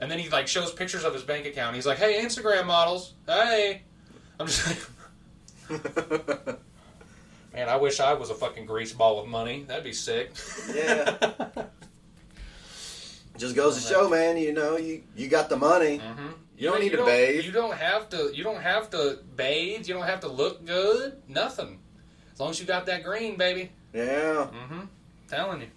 [0.01, 1.75] And then he like shows pictures of his bank account.
[1.77, 3.15] He's like, "Hey, Instagram models.
[3.27, 3.83] Hey."
[4.41, 5.79] I'm just like.
[7.55, 9.65] Man, I wish I was a fucking grease ball with money.
[9.69, 10.33] That'd be sick.
[10.75, 11.17] Yeah.
[13.37, 14.37] Just goes to show, man.
[14.37, 15.99] You know, you you got the money.
[15.99, 17.45] hmm You don't need to bathe.
[17.45, 18.31] You don't have to.
[18.35, 19.87] You don't have to bathe.
[19.87, 21.23] You don't have to look good.
[21.29, 21.79] Nothing.
[22.33, 23.71] As long as you got that green, baby.
[23.93, 24.49] Yeah.
[24.53, 24.81] Mm-hmm.
[25.33, 25.69] Telling you.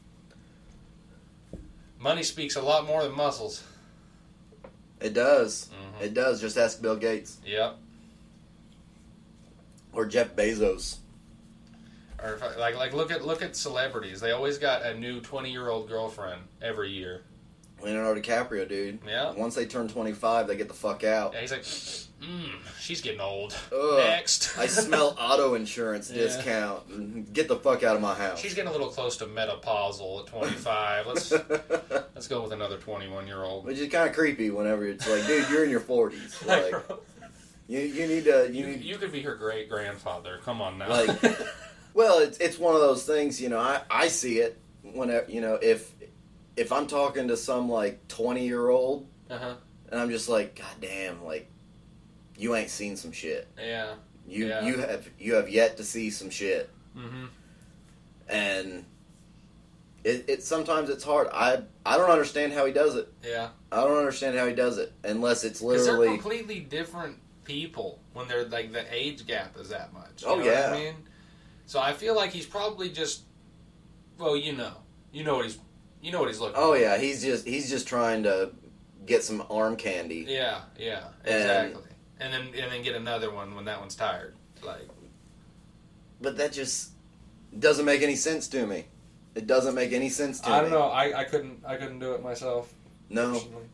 [1.98, 3.63] Money speaks a lot more than muscles.
[5.00, 5.70] It does.
[5.70, 6.02] Mhm.
[6.04, 6.41] It does.
[6.41, 7.78] Just ask Bill Gates Yep.
[9.94, 10.98] or Jeff Bezos.
[12.22, 14.20] Or if I, like like look at look at celebrities.
[14.20, 17.22] They always got a new twenty year old girlfriend every year.
[17.82, 19.00] Leonardo DiCaprio, dude.
[19.08, 19.32] Yeah.
[19.32, 21.34] Once they turn 25, they get the fuck out.
[21.34, 21.63] Yeah, he's like,
[22.21, 22.49] mm,
[22.80, 23.56] she's getting old.
[23.71, 23.97] Ugh.
[23.97, 24.58] Next.
[24.58, 26.23] I smell auto insurance Yeah.
[26.23, 27.34] discount.
[27.34, 28.39] Get the fuck out of my house.
[28.39, 31.08] She's getting a little close to menopausal at 25.
[31.08, 31.32] Let's
[32.15, 33.65] let's go with another 21 year old.
[33.65, 36.45] Which is kind of creepy whenever it's like, dude, you're in your 40s.
[36.45, 36.75] Like,
[37.67, 38.47] you, you need to.
[38.51, 40.39] You you, need, you could be her great grandfather.
[40.43, 40.88] Come on now.
[40.88, 41.10] Like,
[41.95, 43.41] well, it's it's one of those things.
[43.41, 45.91] You know, I I see it whenever you know if
[46.56, 49.56] if I'm talking to some like 20 year old uh-huh.
[49.91, 51.49] and I'm just like, god damn, like
[52.38, 53.48] you ain't seen some shit.
[53.58, 53.93] Yeah.
[54.28, 54.65] You Yeah.
[54.65, 57.26] you have you have yet to see some shit, Mm-hmm.
[58.30, 58.86] and
[60.04, 61.28] it, it sometimes it's hard.
[61.34, 63.12] I I don't understand how he does it.
[63.24, 63.50] Yeah.
[63.71, 68.00] I don't understand how he does it unless it's Because they're literally completely different people
[68.13, 70.24] when they're like the age gap is that much.
[70.26, 70.71] Oh, yeah.
[70.71, 70.93] What I mean,
[71.65, 73.24] so I feel like he's probably just.
[74.17, 74.71] Well, you know,
[75.12, 75.58] you know what he's,
[76.02, 76.56] you know what he's looking.
[76.58, 76.80] Oh for.
[76.80, 78.52] yeah, he's just he's just trying to
[79.06, 80.26] get some arm candy.
[80.28, 80.62] Yeah.
[80.80, 81.04] Yeah.
[81.26, 81.82] Exactly.
[81.84, 84.36] And, then and then get another one when that one's tired.
[84.63, 84.88] Like.
[86.21, 86.91] But that just
[87.58, 88.86] doesn't make any sense to me.
[89.36, 90.56] It doesn't make any sense to me.
[90.56, 90.84] I don't know.
[90.84, 92.73] I, I couldn't I couldn't do it myself.
[93.10, 93.34] No.
[93.34, 93.65] personally.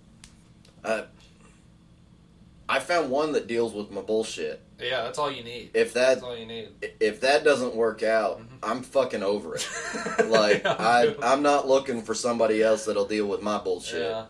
[2.69, 4.61] I found one that deals with my bullshit.
[4.79, 5.71] Yeah, that's all you need.
[5.73, 6.69] If That's that all you need.
[7.01, 8.45] if that doesn't work out, Mhm.
[8.63, 9.69] I'm fucking over it.
[10.27, 11.21] Like Yeah, I dude.
[11.21, 14.01] I'm not looking for somebody else that'll deal with my bullshit.
[14.03, 14.25] Yeah.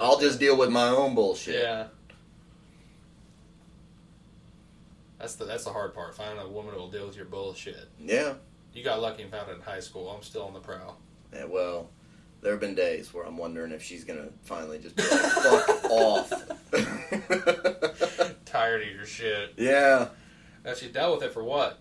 [0.00, 1.56] I'll just deal with my own bullshit.
[1.62, 1.86] Yeah.
[5.20, 6.14] That's the that's the hard part.
[6.16, 7.88] Finding a woman who will deal with your bullshit.
[8.00, 8.34] Yeah.
[8.72, 10.08] You got lucky and found it in high school.
[10.08, 10.96] I'm still on the prowl.
[11.32, 11.90] Yeah, well,
[12.40, 15.84] there have been days where I'm wondering if she's gonna finally just be like, fuck
[15.90, 16.32] off.
[18.46, 19.54] Tired of your shit.
[19.56, 20.08] yeah.
[20.64, 21.78] Now she dealt with it for what?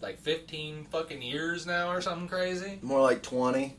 [0.00, 2.78] Like 15 fucking years now or something crazy?
[2.82, 3.76] More like twenty.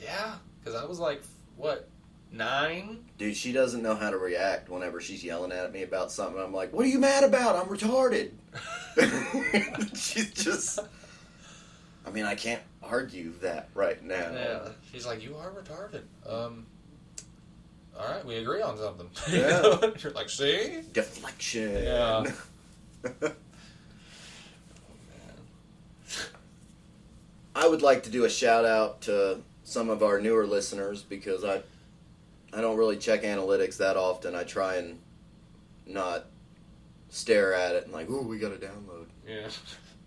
[0.00, 1.22] Yeah, because I was like,
[1.56, 1.88] what,
[2.34, 3.04] nine?
[3.18, 6.40] Dude, she doesn't know how to react whenever she's yelling at me about something.
[6.40, 7.56] I'm like, "What are you mad about?
[7.56, 8.30] I'm retarded."
[9.96, 10.80] she's just.
[12.06, 14.30] I mean, I can't argue that right now.
[14.32, 14.68] Yeah.
[14.92, 16.02] She's like, you are retarded.
[16.28, 16.66] Um.
[17.98, 19.08] All right, we agree on something.
[19.32, 19.76] Yeah.
[19.98, 20.82] You're like, see?
[20.92, 21.84] Deflection.
[21.84, 22.24] Yeah.
[23.04, 23.32] Oh, man.
[27.54, 31.44] I would like to do a shout out to some of our newer listeners because
[31.44, 31.62] I
[32.54, 34.34] I don't really check analytics that often.
[34.34, 35.00] I try and
[35.86, 36.26] not
[37.08, 39.06] stare at it and like, ooh, we got to download.
[39.26, 39.48] Yeah.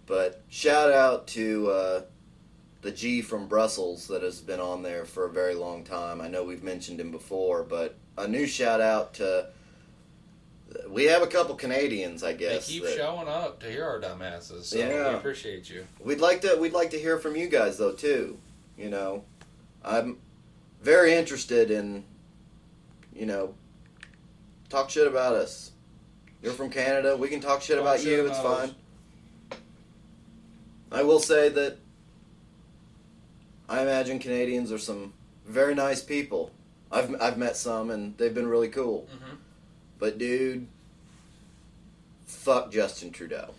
[0.05, 2.01] But shout out to uh,
[2.81, 6.21] the G from Brussels that has been on there for a very long time.
[6.21, 9.47] I know we've mentioned him before, but a new shout out to.
[10.89, 12.67] We have a couple Canadians, I guess.
[12.67, 15.09] They keep that- showing up to hear our dumbasses, so Yeah.
[15.11, 15.85] we appreciate you.
[15.99, 18.37] We'd like to we'd like to hear from you guys though too.
[18.77, 19.23] You know,
[19.83, 20.17] I'm
[20.81, 22.03] very interested in
[23.17, 23.53] you know
[24.69, 25.71] talk shit about us.
[26.41, 27.17] You're from Canada.
[27.17, 28.27] We can talk shit Talk about shit you.
[28.27, 28.75] It's about fine.
[30.91, 31.77] I will say that
[33.67, 35.13] I imagine Canadians are some
[35.45, 36.51] very nice people.
[36.91, 39.07] I've I've met some and they've been really cool.
[39.13, 39.35] Mm-hmm.
[39.99, 40.67] But dude,
[42.25, 43.49] fuck Justin Trudeau.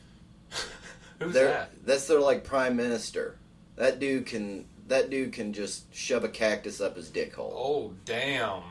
[1.18, 1.70] Who's They're- that?
[1.84, 3.36] That's their like prime minister.
[3.76, 4.66] That dude can.
[4.88, 7.52] That dude can just shove a cactus up his dick hole.
[7.54, 8.62] Oh, damn.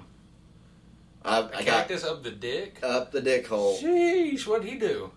[1.38, 2.80] I, A I got cactus up the dick?
[2.84, 3.78] up the dick hole.
[3.78, 5.12] Sheesh, what'd he do?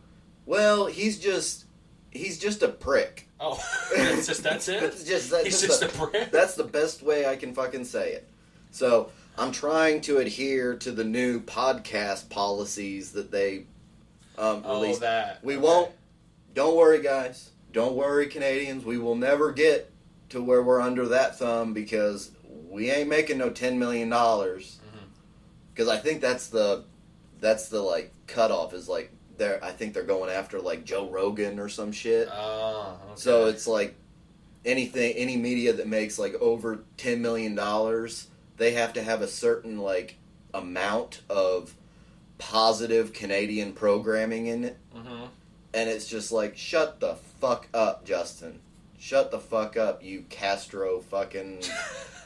[0.46, 1.64] Well, he's just.
[2.12, 3.28] He's just a prick.
[3.38, 3.56] Oh,
[3.96, 4.80] that's just that's it.
[4.80, 6.30] That's just that's He's just just a- a prick.
[6.32, 8.28] That's the best way I can fucking say it.
[8.72, 13.66] So I'm trying to adhere to the new podcast policies that they
[14.36, 15.00] um, Oh, released.
[15.02, 15.44] that.
[15.44, 15.62] We Okay.
[15.62, 15.92] won't.
[16.52, 17.50] Don't worry, guys.
[17.72, 18.84] Don't worry, Canadians.
[18.84, 19.92] We will never get
[20.30, 22.32] to where we're under that thumb because
[22.68, 24.79] we ain't making no ten million dollars.
[25.80, 26.84] Because I think that's the
[27.40, 31.58] that's the like cutoff is like they're I think they're going after like Joe Rogan
[31.58, 32.28] or some shit.
[32.30, 33.12] Oh, okay.
[33.14, 33.94] So it's like
[34.66, 38.26] anything, any media that makes like over ten million dollars,
[38.58, 40.16] they have to have a certain like
[40.52, 41.72] amount of
[42.36, 45.28] positive Canadian programming in it, Mhm.
[45.72, 48.60] and it's just like, shut the fuck up, Justin.
[48.98, 51.62] Shut the fuck up, you Castro fucking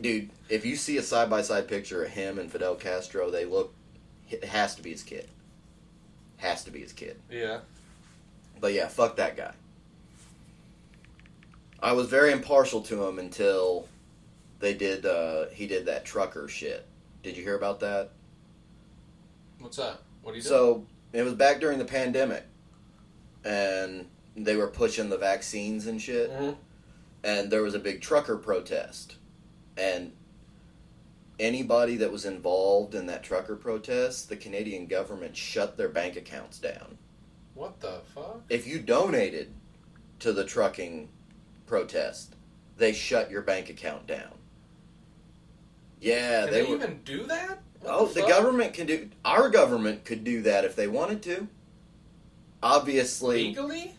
[0.00, 0.30] dude.
[0.48, 3.74] If you see a side by side picture of him and Fidel Castro, they look.
[4.30, 5.28] It has to be his kid.
[6.38, 7.20] Has to be his kid.
[7.30, 7.60] Yeah.
[8.60, 9.52] But yeah, fuck that guy.
[11.82, 13.88] I was very impartial to him until
[14.58, 15.06] they did.
[15.06, 16.86] Uh, he did that trucker shit.
[17.22, 18.10] Did you hear about that?
[19.58, 19.98] What's that?
[20.22, 20.42] What do you?
[20.42, 22.44] So it was back during the pandemic,
[23.44, 24.06] and
[24.36, 26.30] they were pushing the vaccines and shit.
[26.30, 26.56] Mhm.
[27.22, 29.16] and there was a big trucker protest,
[29.80, 30.12] and
[31.38, 36.58] anybody that was involved in that trucker protest, the Canadian government shut their bank accounts
[36.58, 36.98] down.
[37.54, 38.42] What the fuck?
[38.50, 39.52] If you donated
[40.20, 41.08] to the trucking
[41.66, 42.36] protest,
[42.76, 44.32] they shut your bank account down.
[46.00, 46.76] Yeah, Can they, they, were.
[46.76, 47.58] even do that?
[47.80, 48.28] What Oh, the fuck?
[48.28, 49.08] government can do.
[49.24, 51.48] Our government could do that if they wanted to.
[52.62, 53.94] Obviously, legally?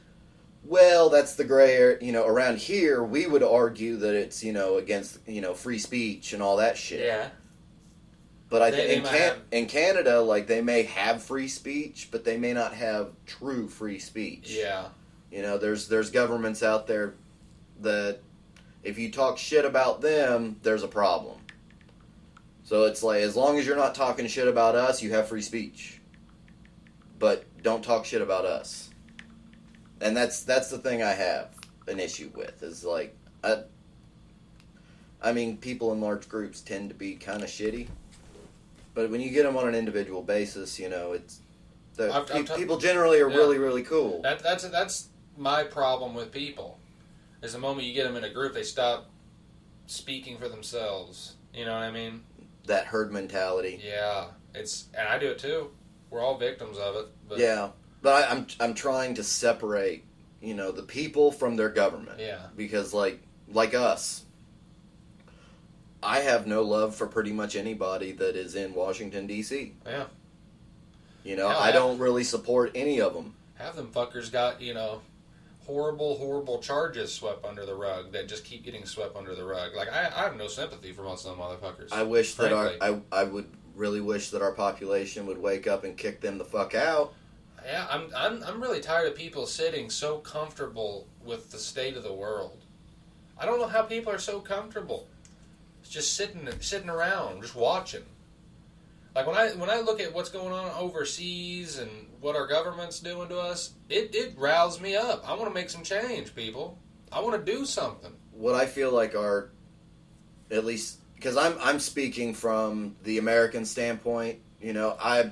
[0.64, 1.98] Well, that's the gray area.
[2.02, 5.80] You know, around here, we would argue that it's you know against you know free
[5.80, 7.06] speech and all that shit.
[7.06, 7.30] Yeah.
[8.50, 12.26] But I think in, Can- have- in Canada, like they may have free speech, but
[12.26, 14.50] they may not have true free speech.
[14.52, 14.88] Yeah.
[15.32, 17.14] You know, there's there's governments out there
[17.80, 18.20] that
[18.84, 21.38] if you talk shit about them, there's a problem.
[22.64, 25.42] So it's like as long as you're not talking shit about us, you have free
[25.42, 26.00] speech.
[27.20, 28.91] But don't talk shit about us.
[30.02, 31.50] And that's that's the thing I have
[31.88, 33.64] an issue with is like I
[35.22, 37.88] I mean, people in large groups tend to be kind of shitty.
[38.94, 41.40] But when you get them on an individual basis, you know, it's
[41.96, 43.38] the I've- I've pe- ta- people generally are Yeah.
[43.38, 44.22] really really cool.
[44.24, 46.80] That that's that's my problem with people.
[47.42, 49.10] Is the moment you get them in a group, they stop
[49.88, 51.36] speaking for themselves.
[51.54, 52.24] You know what I mean?
[52.68, 53.82] that herd mentality.
[53.84, 54.28] Yeah.
[54.54, 55.72] It's and I do it too.
[56.12, 57.08] We're all victims of it.
[57.28, 57.70] But yeah,
[58.02, 60.04] but I, I'm I'm trying to separate,
[60.42, 62.48] you know, the people from their government Yeah.
[62.56, 64.24] because like like us,
[66.04, 69.74] I have no love for pretty much anybody that is in Washington D.C.
[69.86, 70.06] Yeah.
[71.24, 73.36] You know, I I- don't really support any of them.
[73.56, 75.02] Have them fuckers got, you know,
[75.68, 79.76] horrible, horrible charges swept under the rug that just keep getting swept under the rug.
[79.76, 81.92] Like I, I have no sympathy for most of them motherfuckers.
[81.92, 83.46] I wish that our I I would
[83.76, 87.14] really wish that our population would wake up and kick them the fuck out.
[87.66, 92.04] Yeah, I'm, I'm, I'm really tired of people sitting so comfortable with the state of
[92.04, 92.64] the world.
[93.38, 95.08] I don't know how people are so comfortable.
[95.82, 98.04] It's just sitting sitting around, just watching.
[99.16, 101.90] Like when I when I look at what's going on overseas and
[102.22, 105.28] what our government's doing to us, it it riles me up.
[105.28, 106.78] I want to make some change, people.
[107.12, 108.14] I want to do something.
[108.32, 109.50] what I feel like are,
[110.50, 114.40] at least because I'm I'm speaking from the American standpoint.
[114.62, 115.32] You know, I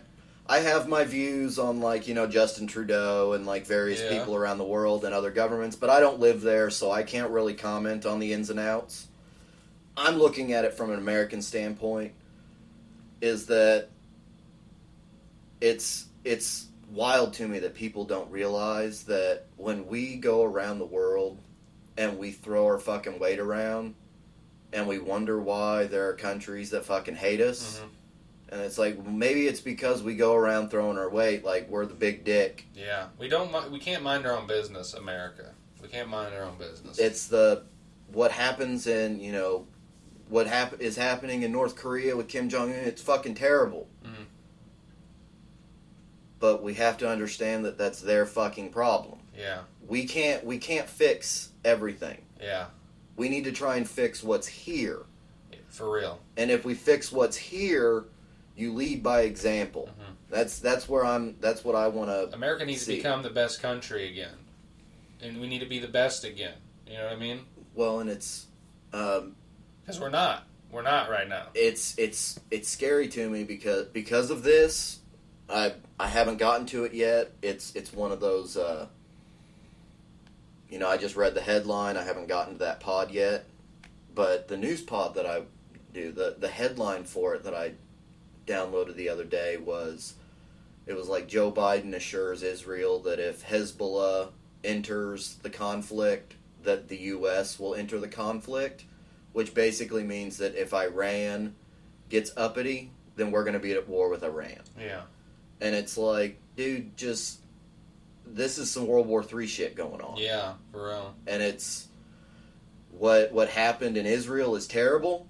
[0.52, 4.18] I have my views on like you know Justin Trudeau and like various Yeah.
[4.18, 7.30] people around the world and other governments, but I don't live there, so I can't
[7.30, 9.08] really comment on the ins and outs.
[9.95, 12.14] I'm looking at it from an American standpoint.
[13.22, 13.89] Is that
[15.62, 20.86] it's it's wild to me that people don't realize that when we go around the
[20.86, 21.38] world
[21.97, 23.93] and we throw our fucking weight around
[24.74, 27.80] and we wonder why there are countries that fucking hate us.
[27.84, 27.89] Mhm.
[28.52, 31.93] And it's like maybe it's because we go around throwing our weight like we're the
[31.93, 32.66] big dick.
[32.76, 35.52] Yeah, we don't we can't mind our own business, America.
[35.82, 36.97] We can't mind our own business.
[37.00, 37.64] It's the
[38.12, 39.68] what happens in, you know,
[40.30, 42.80] what hap- is happening in North Korea with Kim Jong Un.
[42.80, 43.88] It's fucking terrible.
[44.04, 44.26] Mhm.
[46.39, 49.20] But we have to understand that that's their fucking problem.
[49.38, 52.24] yeah, We can't we can't fix everything.
[52.41, 52.68] yeah,
[53.16, 55.04] We need to try and fix what's here.
[55.68, 56.20] for real.
[56.36, 58.06] And if we fix what's here,
[58.60, 59.89] you lead by example.
[59.99, 60.14] Mhm.
[60.30, 61.36] That's that's where I'm.
[61.39, 62.36] That's what I want to.
[62.36, 62.91] America needs See.
[62.93, 64.36] to become the best country again,
[65.22, 66.53] and we need to be the best again.
[66.86, 67.41] You know what I mean?
[67.74, 68.45] Well, and it's
[68.93, 69.36] um,
[69.82, 70.43] Because we're not.
[70.72, 71.47] We're not right now.
[71.55, 74.99] it's it's it's scary to me because because of this.
[75.49, 77.32] I I haven't gotten to it yet.
[77.41, 78.55] It's it's one of those.
[78.55, 78.88] Uh,
[80.70, 81.97] you know, I just read the headline.
[81.97, 83.45] I haven't gotten to that pod yet,
[84.14, 85.41] but the news pod that I
[85.93, 87.72] do the the headline for it that I
[88.50, 90.16] downloaded the other day was
[90.86, 94.30] it was like Joe Biden assures Israel that if Hezbollah
[94.64, 96.34] enters the conflict,
[96.64, 97.60] that the U.S.
[97.60, 98.86] will enter the conflict,
[99.34, 101.56] which basically means that if Iran
[102.10, 104.60] gets uppity, then we're going to be at war with Iran.
[104.80, 105.02] Yeah.
[105.62, 107.39] And it's like, dude, just
[108.26, 111.16] this is some World War Three shit going on, Yeah, for real.
[111.28, 111.88] and it's
[112.91, 115.28] what what happened in Israel is terrible.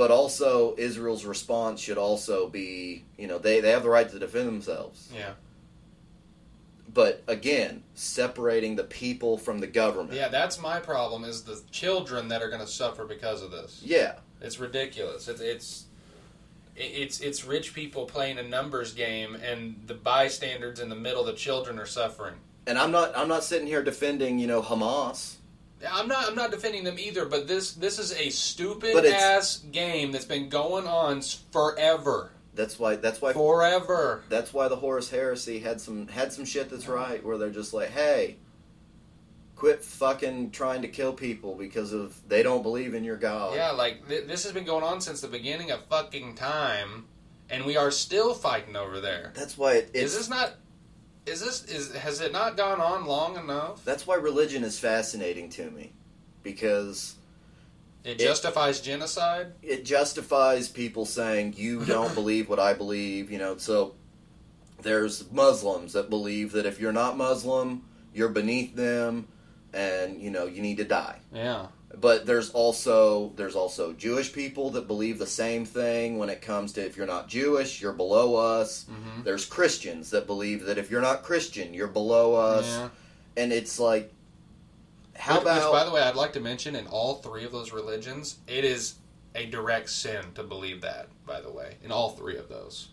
[0.00, 4.18] But also, Israel's response should also be, you know, they, they have the right to
[4.18, 5.10] defend themselves.
[5.14, 5.32] Yeah.
[6.88, 10.14] But again, separating the people from the government.
[10.14, 13.82] Yeah, that's my problem is the children that are going to suffer because of this.
[13.84, 14.14] Yeah.
[14.40, 15.28] It's ridiculous.
[15.28, 15.84] It's it's
[16.74, 21.34] it's it's rich people playing a numbers game and the bystanders in the middle, the
[21.34, 22.36] children are suffering.
[22.66, 25.34] And I'm not I'm not sitting here defending, you know, Hamas.
[25.88, 30.12] I'm not I'm not defending them either, but this this is a stupid ass game
[30.12, 31.22] that's been going on
[31.52, 32.32] forever.
[32.54, 34.22] That's why that's why Forever.
[34.28, 37.72] that's why the Horus Heresy had some had some shit that's right where they're just
[37.72, 38.36] like, hey,
[39.56, 43.54] quit fucking trying to kill people because of they don't believe in your God.
[43.54, 47.06] Yeah, like th- this has been going on since the beginning of fucking time,
[47.48, 49.32] and we are still fighting over there.
[49.34, 50.54] That's why it, it's Is this not?
[51.30, 53.84] Is this is has it not gone on long enough?
[53.84, 55.92] that's why religion is fascinating to me
[56.42, 57.14] because
[58.04, 59.52] It justifies genocide.
[59.62, 63.56] it justifies people saying you don't believe what I believe, you know.
[63.58, 63.94] So
[64.82, 69.28] there's Muslims that believe that if you're not Muslim, you're beneath them
[69.72, 71.20] and you know you need to die.
[71.32, 71.66] Yeah.
[71.98, 76.72] But there's also there's also Jewish people that believe the same thing when it comes
[76.74, 78.86] to if you're not Jewish, you're below us.
[78.88, 79.24] Mhm.
[79.24, 82.66] There's Christians that believe that if you're not Christian, you're below us.
[82.66, 82.88] Yeah.
[83.36, 84.12] And it's like
[85.16, 87.50] how Which- about Which, by the way, I'd like to mention in all three of
[87.52, 88.94] those religions, it is
[89.34, 91.08] a direct sin to believe that.
[91.26, 92.88] By the way, in all three of those,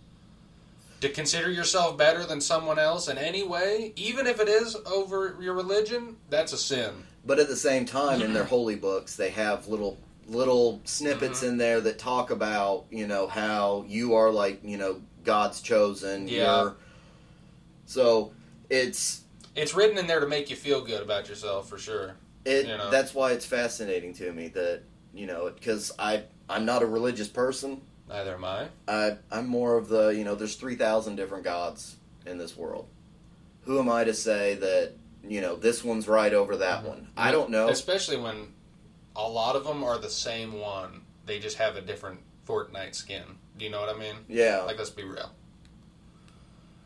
[1.01, 5.37] to consider yourself better than someone else in any way, even if it is over
[5.39, 7.05] your religion, that's a sin.
[7.27, 9.97] But at the same time, in their holy books, they have little
[10.27, 11.49] little snippets Mm-hmm.
[11.49, 16.27] in there that talk about you know how you are like you know God's chosen.
[16.27, 16.61] Yeah.
[16.61, 16.75] You're,
[17.85, 18.31] so
[18.69, 19.21] it's
[19.55, 22.15] It's written in there to make you feel good about yourself, for sure.
[22.45, 22.65] it.
[22.67, 22.89] You know.
[22.89, 24.81] That's why it's fascinating to me that
[25.13, 27.81] you know because I I'm not a religious person.
[28.09, 28.67] Neither am I.
[28.87, 32.87] I I'm more of the you know there's three thousand different gods in this world.
[33.63, 36.87] Who am I to say that you know this one's right over that Mm-hmm.
[36.87, 37.07] one?
[37.17, 37.69] I don't know.
[37.69, 38.53] Especially when
[39.15, 41.01] a lot of them are the same one.
[41.25, 43.23] They just have a different Fortnite skin.
[43.57, 44.15] Do you know what I mean?
[44.29, 44.61] Yeah.
[44.65, 45.31] Like, let's be real.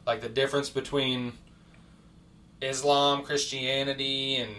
[0.08, 1.34] Like the difference between
[2.62, 4.52] Islam, Christianity, and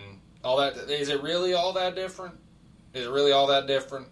[0.44, 0.76] all that.
[0.90, 2.34] Is it really all that different?
[2.94, 4.08] Is it really all that different?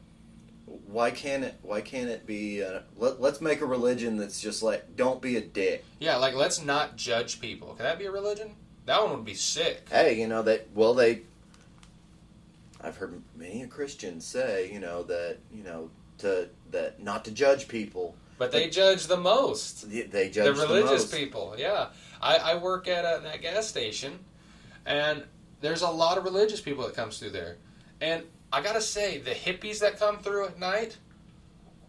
[0.86, 4.62] why can't it why can't it be uh, let, let's make a religion that's just
[4.62, 7.74] like don't be a dick Yeah, like let's not judge people.
[7.74, 8.54] Can that be a religion?
[8.90, 9.86] That one would be sick.
[9.88, 11.20] hey you know that well they
[12.80, 17.30] i've heard many a Christian say you know that you know to that not to
[17.30, 19.88] judge people But they judge the most.
[19.88, 21.14] they judge the religious most.
[21.14, 21.54] people.
[21.56, 24.18] Yeah, I, I work at a, that gas station,
[24.84, 25.22] and
[25.60, 27.58] there's a lot of religious people that comes through there,
[28.00, 30.96] and I gotta say the hippies that come through at night,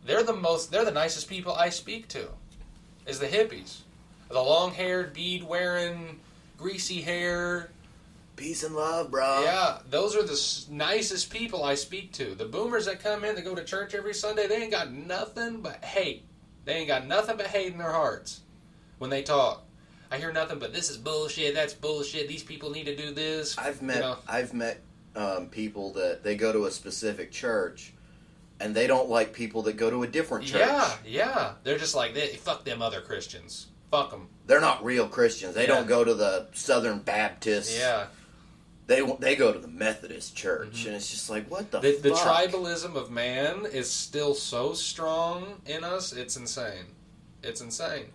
[0.06, 2.28] they're the most, they're the nicest people I speak to,
[3.08, 3.80] is the hippies,
[4.30, 6.20] the long-haired, bead-wearing,
[6.62, 7.70] greasy hair.
[8.36, 12.34] peace and love bro Yeah, those are the s- nicest people I speak to.
[12.36, 15.62] The boomers that come in that go to church every Sunday, they ain't got nothing
[15.62, 16.24] but hate.
[16.66, 18.42] They ain't got nothing but hate in their hearts
[19.00, 19.64] when they talk.
[20.12, 23.58] I hear nothing but this is bullshit, that's bullshit, these people need to do this.
[23.58, 24.82] i've met You know, i've met
[25.16, 27.94] um, people that they go to a specific church
[28.60, 31.54] and they don't like people that go to a different church yeah, yeah.
[31.64, 33.68] They're just like, they, fuck them other Christians.
[33.92, 34.28] Fuck them.
[34.48, 35.76] they're not real christians they Yeah.
[35.76, 38.08] don't go to the southern baptists Yeah.
[38.88, 42.02] they they go to the Methodist church, and it's just like what the Mm-hmm.
[42.02, 46.86] The, the tribalism of man is still so strong in us, it's insane.
[47.44, 48.08] It's insane.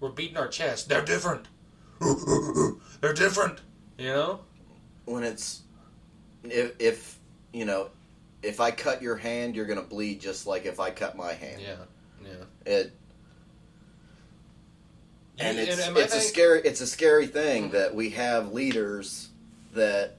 [0.00, 0.88] We're beating our chest.
[0.88, 1.46] They're different.
[3.00, 3.60] They're different.
[3.98, 4.40] You know?
[5.06, 5.62] when it's
[6.44, 7.18] if, if
[7.52, 7.90] you know
[8.42, 11.62] if I cut your hand, you're gonna bleed just like if I cut my hand.
[11.62, 11.76] Yeah.
[12.24, 12.44] Yeah.
[12.72, 12.92] It
[15.38, 17.72] and it's I it's a scary it's a scary thing Mhm.
[17.72, 19.28] that we have leaders
[19.74, 20.16] that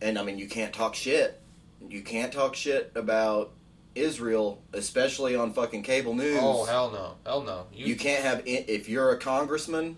[0.00, 1.40] and I mean you can't talk shit.
[1.88, 3.50] You can't talk shit about
[3.94, 6.38] Israel, especially on fucking cable news.
[6.40, 7.66] Oh hell no, hell no.
[7.72, 9.96] you can't have if you're a congressman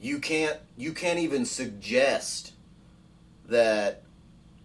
[0.00, 2.52] you can't you can't even suggest
[3.48, 4.02] that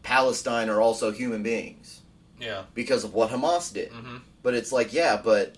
[0.04, 2.02] palestine are also human beings
[2.40, 2.64] Yeah.
[2.74, 5.56] because of what hamas did hmm but it's like yeah but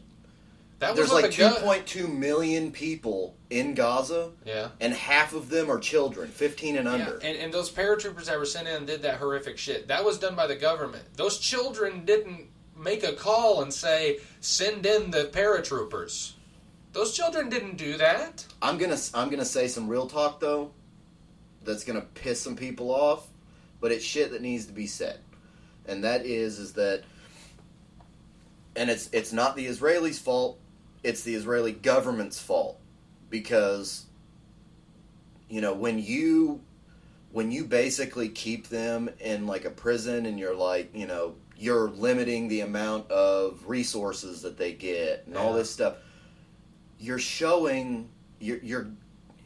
[0.83, 4.69] That there's like the 2.2 million people in gaza Yeah.
[4.81, 8.37] and half of them are children 15 and Yeah, under and, and those paratroopers that
[8.37, 11.03] were sent in did that horrific shit, that was done by the government.
[11.15, 16.33] Those children didn't make a call and say, send in the paratroopers.
[16.91, 18.45] Those children didn't do that.
[18.61, 20.71] i'm gonna i'm gonna say some real talk though
[21.63, 23.25] that's gonna piss some people off
[23.79, 25.19] but it's shit that needs to be said
[25.87, 27.03] and that is is that
[28.75, 30.59] and it's it's not the Israelis' fault.
[31.03, 32.79] It's the Israeli government's fault
[33.29, 34.05] because
[35.49, 36.61] you know when you
[37.31, 41.89] when you basically keep them in like a prison and you're like you know you're
[41.89, 45.95] limiting the amount of resources that they get and all this stuff
[46.99, 48.87] you're showing you're, you're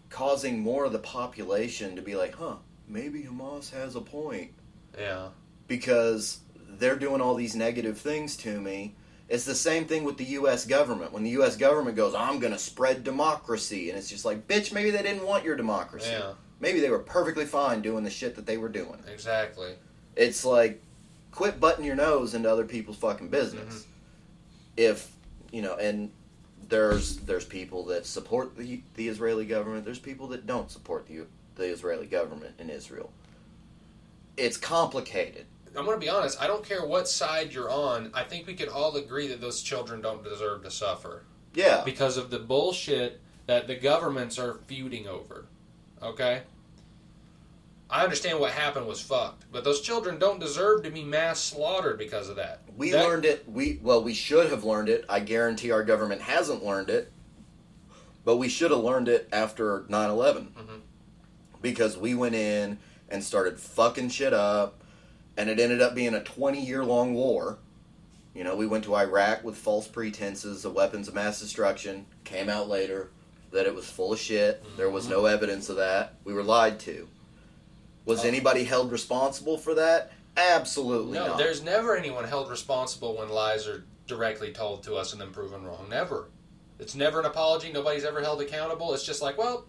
[0.10, 2.56] causing more of the population to be like huh
[2.88, 4.52] maybe hamas has a point
[4.98, 5.30] Yeah.
[5.68, 6.40] because
[6.80, 8.94] they're doing all these negative things to me.
[9.30, 10.66] It's the same thing with the U.S.
[10.66, 11.12] government.
[11.12, 11.58] When the U.S.
[11.58, 13.90] government goes, I'm going to spread democracy.
[13.90, 16.12] And it's just like, bitch, maybe they didn't want your democracy.
[16.12, 16.34] Yeah.
[16.62, 19.04] maybe they were perfectly fine doing the shit that they were doing.
[19.12, 19.74] Exactly.
[20.16, 20.82] It's like,
[21.32, 23.82] quit butting your nose into other people's fucking business.
[23.82, 23.92] Mm-hmm.
[24.78, 25.12] If
[25.52, 26.12] you know, and
[26.70, 29.86] there's there's people that support the the Israeli government.
[29.86, 31.26] There's people that don't support the
[31.56, 33.12] the Israeli government in Israel.
[34.36, 35.46] It's complicated.
[35.78, 36.42] I'm going to be honest.
[36.42, 38.10] I don't care what side you're on.
[38.14, 41.24] I think we could all agree that those children don't deserve to suffer
[41.54, 45.46] Yeah, because of the bullshit that the governments are feuding over.
[46.02, 46.42] Okay?
[47.90, 51.98] I understand what happened was fucked, but those children don't deserve to be mass slaughtered
[51.98, 52.62] because of that.
[52.76, 53.48] we That- learned it.
[53.50, 55.06] We well, we should have learned it.
[55.08, 57.12] I guarantee our government hasn't learned it,
[58.26, 60.50] but we should have learned it after 9-11.
[60.58, 60.82] Mhm.
[61.62, 62.78] because we went in
[63.10, 64.77] and started fucking shit up,
[65.38, 67.60] and it ended up being a 20 year long war.
[68.34, 72.50] You know, we went to Iraq with false pretenses of weapons of mass destruction, came
[72.50, 73.10] out later
[73.52, 74.64] that it was full of shit.
[74.76, 75.34] There was no mm-hmm.
[75.34, 76.16] evidence of that.
[76.24, 77.08] We were lied to.
[78.06, 78.28] Was Oh.
[78.28, 80.12] anybody held responsible for that?
[80.36, 81.38] Absolutely No, not.
[81.38, 85.64] there's never anyone held responsible when lies are directly told to us and then proven
[85.64, 85.88] wrong.
[85.90, 86.28] Never.
[86.80, 87.72] It's never an apology.
[87.72, 88.94] Nobody's ever held accountable.
[88.94, 89.66] It's just like, well,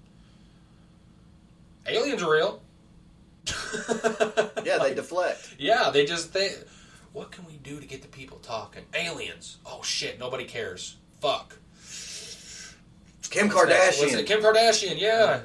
[1.87, 2.61] aliens are real.
[4.65, 5.55] yeah, they deflect.
[5.59, 6.53] Yeah, they just they.
[7.13, 8.85] What can we do to get the people talking?
[8.95, 9.59] Aliens.
[9.67, 10.97] Oh shit, nobody cares.
[11.21, 11.57] Fuck.
[13.31, 14.19] Kim What's Kardashian.
[14.19, 14.27] it?
[14.27, 14.99] Kim Kardashian.
[14.99, 15.41] Yeah.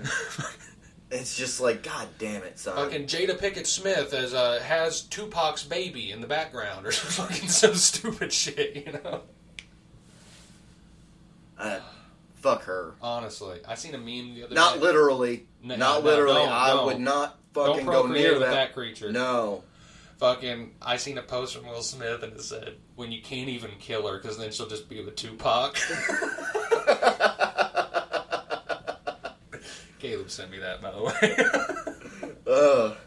[1.12, 2.76] it's just like, god damn it, son.
[2.76, 7.76] fucking Jada Pinkett Smith as uh, has Tupac's baby in the background or fucking some
[7.76, 8.76] stupid shit.
[8.86, 9.22] You know.
[11.58, 11.80] Uh,
[12.36, 12.96] fuck her.
[13.02, 14.82] Honestly, I seen a meme the other Not day.
[14.82, 15.48] literally.
[15.62, 16.46] No, not no, literally.
[16.46, 16.86] no, I no.
[16.86, 18.52] would Don't fucking go near with that.
[18.52, 19.12] that creature.
[19.12, 19.64] No.
[20.18, 23.72] Fucking, I seen a post from Will Smith and it said, "When you can't even
[23.80, 25.76] kill her, because then she'll just be with Tupac."
[30.00, 32.34] Caleb sent me that, by the way.
[32.48, 32.98] Ugh.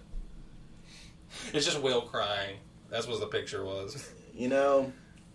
[1.53, 2.57] it's just Will crying.
[2.91, 4.11] That's what the picture was.
[4.35, 4.93] You know,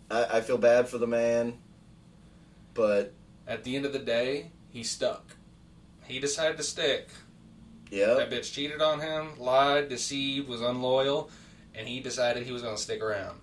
[0.10, 1.58] I, I feel bad for the man,
[2.74, 3.14] but
[3.48, 5.36] At the end of the day, he stuck.
[6.06, 7.10] He decided to stick.
[7.92, 11.30] Yeah, That bitch cheated on him, lied, deceived, was unloyal,
[11.76, 13.38] and he decided he was going to stick around.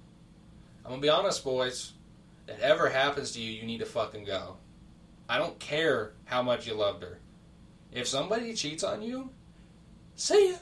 [0.84, 1.92] I'm going to be honest, boys.
[2.46, 4.56] That ever happens to you, you need to fucking go.
[5.28, 7.18] I don't care how much you loved her.
[7.92, 9.28] If somebody cheats on you,
[10.16, 10.56] see ya.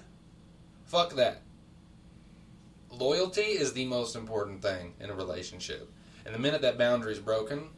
[0.86, 1.42] Fuck that.
[2.90, 5.88] Loyalty is the most important thing in a relationship.
[6.24, 7.68] And the minute that boundary is broken,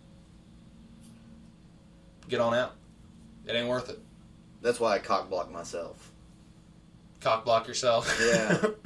[2.30, 2.76] get on out.
[3.46, 3.98] It ain't worth it.
[4.62, 6.10] That's why I cock block myself.
[7.20, 8.16] Cock block yourself.
[8.20, 8.68] Yeah.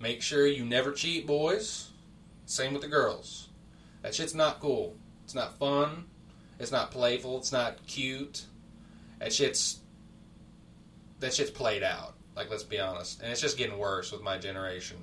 [0.00, 1.90] Make sure you never cheat, boys.
[2.46, 3.48] Same with the girls.
[4.02, 4.96] That shit's not cool.
[5.24, 6.04] It's not fun.
[6.58, 7.38] It's not playful.
[7.38, 8.44] It's not cute.
[9.20, 9.78] That shit's
[11.20, 12.14] that shit's played out.
[12.34, 14.96] Like let's be honest, and it's just getting worse with my generation.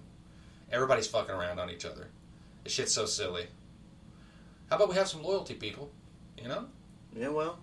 [0.71, 2.07] Everybody's fucking around on each other.
[2.63, 3.47] This shit's so silly.
[4.69, 5.89] How about we have some loyalty, people?
[6.37, 6.65] You know,
[7.15, 7.57] Yeah, well,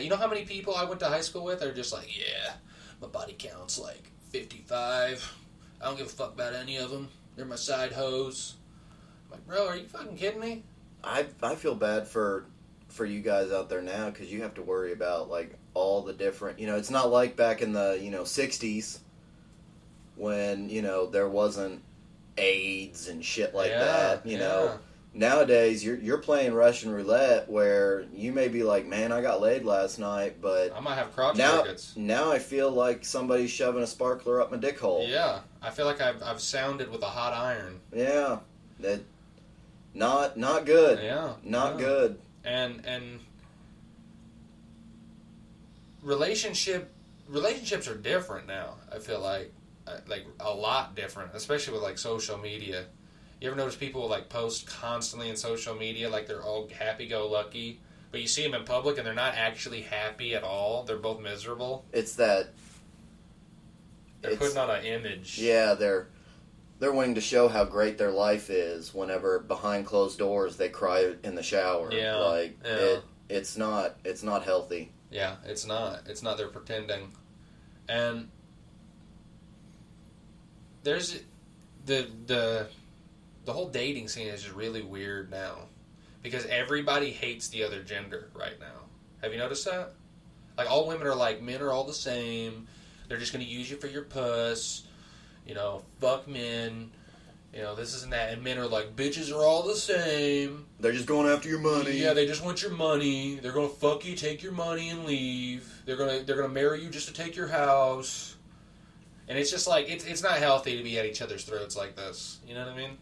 [0.00, 2.54] you know how many people I went to high school with are just like, yeah,
[3.00, 5.32] my body count's like 55.
[5.80, 7.08] I don't give a fuck about any of them.
[7.36, 8.54] They're my side hoes.
[9.26, 10.62] I'm like, bro, are you fucking kidding me?
[11.04, 12.46] I I feel bad for
[12.88, 16.12] for you guys out there now because you have to worry about like all the
[16.12, 16.58] different.
[16.58, 18.98] You know, it's not like back in the you know '60s
[20.16, 21.82] when you know there wasn't
[22.36, 24.26] AIDS and shit like Yeah, that.
[24.26, 24.38] You yeah.
[24.38, 24.78] know,
[25.14, 29.64] nowadays you're you're playing Russian roulette where you may be like, man, I got laid
[29.64, 31.64] last night, but I might have crotch now
[31.96, 35.06] now I feel like somebody's shoving a sparkler up my dick hole.
[35.08, 37.80] Yeah, I feel like I've, I've sounded with a hot iron.
[37.94, 38.38] Yeah,
[38.80, 39.00] that
[39.94, 40.98] not not good.
[41.02, 41.84] Yeah, Not yeah.
[41.86, 42.18] good.
[42.44, 43.20] and and
[46.02, 46.90] relationship
[47.28, 48.74] relationships are different now.
[48.94, 49.52] I feel like
[49.84, 52.84] Uh, like a lot different, especially with like social media.
[53.42, 57.26] You ever notice people like post constantly in social media like they're all happy go
[57.28, 57.80] lucky,
[58.12, 60.84] but you see them in public and they're not actually happy at all.
[60.84, 61.84] They're both miserable.
[61.92, 62.50] It's that
[64.20, 65.40] They're It's- putting on an image.
[65.40, 66.06] Yeah, they're
[66.78, 71.14] they're wanting to show how great their life is whenever behind closed doors they cry
[71.24, 71.92] in the shower.
[71.92, 72.70] Yeah, Like yeah.
[72.76, 74.92] it it's not it's not healthy.
[75.10, 76.02] Yeah, it's not.
[76.06, 76.36] It's not.
[76.38, 77.12] They're pretending,
[77.88, 78.30] and
[80.84, 81.20] there's
[81.86, 82.68] the the
[83.44, 85.66] the whole dating scene is just really weird now
[86.22, 88.86] because everybody hates the other gender right now.
[89.22, 89.92] Have you noticed that?
[90.56, 92.66] Like all women are like men are all the same.
[93.08, 94.84] They're just gonna use you for your puss.
[95.46, 96.90] You know, fuck men.
[97.52, 98.32] You know, this isn't that.
[98.32, 100.64] And men are like, bitches are all the same.
[100.80, 101.98] They're just going after your money.
[101.98, 103.36] Yeah, they just want your money.
[103.36, 105.70] They're gonna fuck you, take your money, and leave.
[105.84, 108.36] They're gonna they're gonna marry you just to take your house.
[109.28, 111.96] And it's just like it's it's not healthy to be at each other's throats like
[111.96, 112.38] this.
[112.46, 112.98] You know what I mean?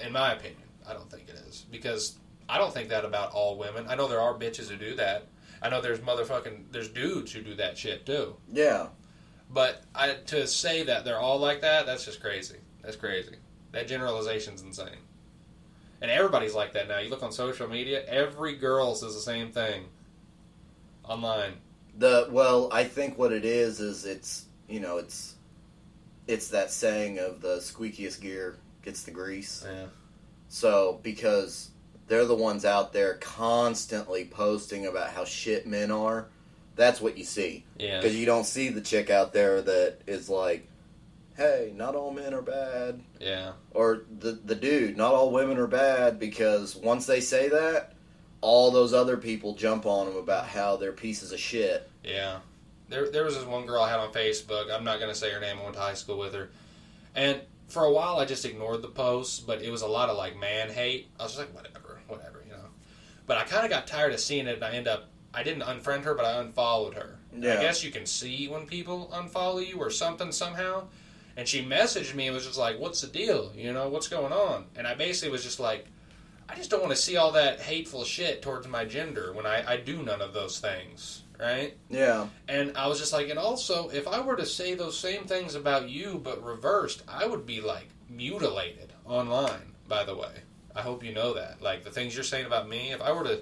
[0.00, 2.18] In my opinion, I don't think it is because
[2.48, 3.86] I don't think that about all women.
[3.88, 5.28] I know there are bitches who do that.
[5.62, 8.36] I know there's motherfucking there's dudes who do that shit too.
[8.52, 8.88] yeah.
[9.50, 12.56] But I, to say that they're all like that, that's just crazy.
[12.82, 13.36] That's crazy.
[13.72, 14.96] That generalization's insane.
[16.00, 16.98] And everybody's like that now.
[17.00, 19.84] You look on social media, every girl says the same thing
[21.04, 21.52] online.
[21.98, 25.34] The well, I think what it is is it's you know it's
[26.26, 29.64] it's that saying of the squeakiest gear gets the grease.
[29.66, 29.86] Yeah.
[30.48, 31.70] So because
[32.08, 36.26] they're the ones out there constantly posting about how shit men are,
[36.76, 37.64] that's what you see.
[37.78, 37.98] Yeah.
[38.00, 40.68] Because you don't see the chick out there that is like,
[41.36, 43.52] "Hey, not all men are bad," Yeah.
[43.72, 47.94] or the the dude, "Not all women are bad." Because once they say that,
[48.40, 51.88] all those other people jump on them about how they're pieces of shit.
[52.04, 52.40] Yeah.
[52.88, 54.70] There, there was this one girl I had on Facebook.
[54.70, 55.58] I'm not going to say her name.
[55.58, 56.50] I went to high school with her.
[57.14, 57.40] And
[57.72, 60.38] for a while, I just ignored the posts, but it was a lot of like
[60.38, 61.08] man hate.
[61.18, 62.68] I was just like, whatever, whatever, you know.
[63.26, 65.62] But I kind of got tired of seeing it, and I end up, I didn't
[65.62, 67.18] unfriend her, but I unfollowed her.
[67.34, 67.54] Yeah.
[67.54, 70.84] I guess you can see when people unfollow you or something somehow.
[71.34, 73.52] And she messaged me and was just like, what's the deal?
[73.56, 74.66] You know, what's going on?
[74.76, 75.86] And I basically was just like,
[76.46, 79.64] I just don't want to see all that hateful shit towards my gender when I,
[79.66, 81.76] I do none of those things, right?
[81.90, 85.24] Yeah, And I was just like, and also, if I were to say those same
[85.24, 90.32] things about you but reversed, I would be like mutilated online, by the way.
[90.74, 91.60] I hope you know that.
[91.60, 93.40] Like, the things you're saying about me, if I were to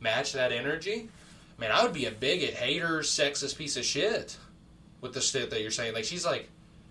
[0.00, 1.08] match that energy,
[1.58, 4.36] man, I would be a bigot, hater, sexist piece of shit
[5.00, 5.94] with the shit that you're saying.
[5.94, 6.48] Like, she's like,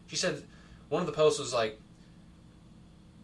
[0.08, 0.44] she said,
[0.90, 1.80] one of the posts was like,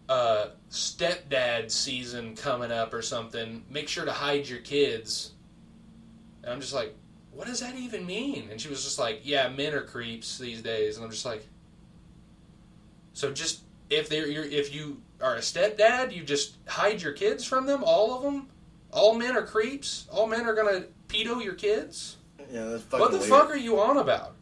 [0.08, 3.64] uh, stepdad season coming up or something.
[3.70, 5.34] Make sure to hide your kids.
[6.42, 6.96] And I'm just like,
[7.38, 8.50] what does that even mean?
[8.52, 10.96] And she was just like, yeah, men are creeps these days.
[10.98, 11.46] And I'm just like,
[13.14, 17.46] so just if they're you're, if you are a stepdad, you just hide your kids
[17.46, 18.50] from them, all of them.
[18.92, 20.08] All men are creeps.
[20.12, 22.18] All men are gonna pedo your kids.
[22.52, 23.30] yeah, that's fucking What the weird.
[23.30, 24.34] fuck are you on about?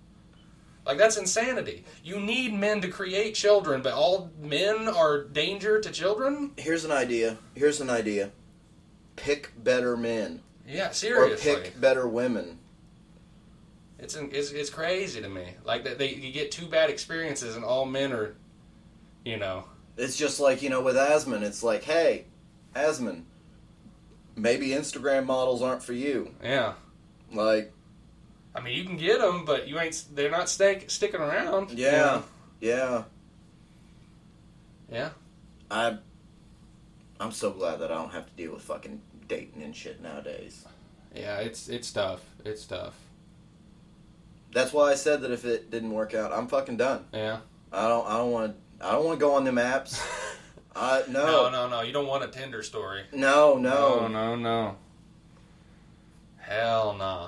[0.85, 1.83] Like that's insanity.
[2.03, 6.51] You need men to create children, but all men are danger to children.
[6.57, 7.37] Here's an idea.
[7.55, 8.31] Here's an idea.
[9.15, 11.51] Pick better men, Yeah, seriously.
[11.51, 12.59] or pick better women.
[13.97, 15.45] It's, it's it's crazy to me.
[15.63, 18.35] Like that they you get two bad experiences and all men are,
[19.23, 19.65] you know.
[19.97, 21.41] It's just like you know with Asman.
[21.41, 22.25] It's like, hey,
[22.75, 23.23] Asman,
[24.35, 26.33] maybe Instagram models aren't for you.
[26.43, 26.73] Yeah.
[27.31, 27.71] Like,
[28.53, 30.03] I mean, you can get them, but you ain't.
[30.13, 31.71] They're not stick, sticking around.
[31.71, 32.23] you yeah, know?
[32.59, 33.03] yeah.
[34.91, 35.09] Yeah.
[35.71, 35.97] I,
[37.19, 40.65] I'm so glad that I don't have to deal with fucking dating and shit nowadays.
[41.15, 41.37] Yeah.
[41.37, 42.21] It's it's tough.
[42.43, 42.95] It's tough.
[44.55, 47.03] That's why I said that if it didn't work out, I'm fucking done.
[47.11, 47.39] Yeah.
[47.73, 48.07] I don't.
[48.07, 48.55] I don't want.
[48.79, 50.01] I don't want to go on them apps.
[50.77, 51.81] I No, no, no, no.
[51.81, 53.03] You don't want a Tinder story.
[53.11, 54.75] no, No, no, no, no.
[56.37, 57.27] Hell no.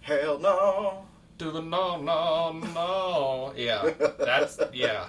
[0.00, 1.04] hell no.
[1.40, 3.52] To the no, no, no.
[3.54, 3.90] Yeah.
[4.18, 5.08] That's yeah.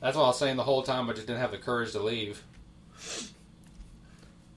[0.00, 2.02] That's what I was saying the whole time, but just didn't have the courage to
[2.02, 2.42] leave.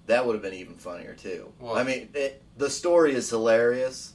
[0.08, 1.54] That would have been even funnier too.
[1.60, 1.78] What?
[1.78, 4.14] I mean, it, the story is hilarious,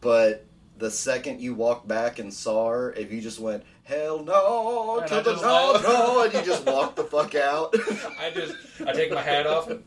[0.00, 0.44] but
[0.78, 5.08] the second you walk back and saw her, if you just went hell no And
[5.08, 7.74] to I the no no, and you just walk the fuck out.
[8.20, 8.54] I just
[8.86, 9.82] I take my hat off and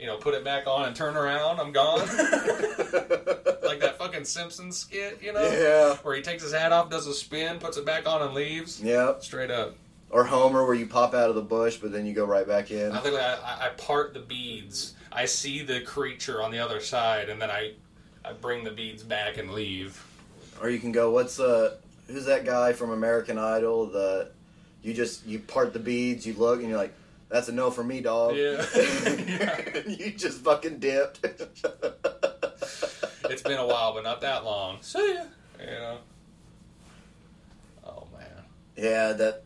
[0.00, 1.60] you know put it back on and turn around.
[1.60, 1.98] I'm gone.
[3.62, 7.06] like that fucking Simpsons skit, you know, yeah, where he takes his hat off, does
[7.06, 8.80] a spin, puts it back on, and leaves.
[8.82, 9.14] yeah.
[9.20, 9.74] Straight up.
[10.10, 12.70] Or Homer, where you pop out of the bush, but then you go right back
[12.70, 12.92] in.
[12.92, 14.94] I I, I- I part the beads.
[15.12, 17.74] I see the creature on the other side, and then I
[18.24, 20.04] I bring the beads back and leave.
[20.60, 23.86] Or you can go, what's uh, who's that guy from American Idol?
[23.86, 24.30] The
[24.82, 26.94] you just you part the beads, you look, and you're like,
[27.28, 28.36] that's a no for me, dog.
[28.36, 28.64] Yeah.
[28.74, 29.64] Yeah.
[29.86, 31.24] You just fucking dipped.
[33.30, 34.78] It's been a while, but not that long.
[34.80, 35.24] See ya.
[35.60, 35.98] You know.
[37.84, 38.44] Oh man,
[38.74, 39.44] yeah, that.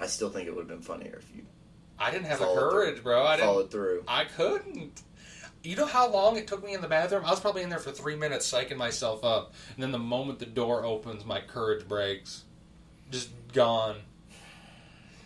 [0.00, 1.44] I still think it would have been funnier if you
[1.98, 3.24] I didn't have the courage, bro.
[3.24, 3.48] I didn't.
[3.48, 4.04] followed through.
[4.08, 5.02] I couldn't.
[5.64, 7.24] You know how long it took me in the bathroom?
[7.24, 9.54] I was probably in there for three minutes psyching myself up.
[9.74, 12.44] And then the moment the door opens, my courage breaks.
[13.10, 13.96] Just gone.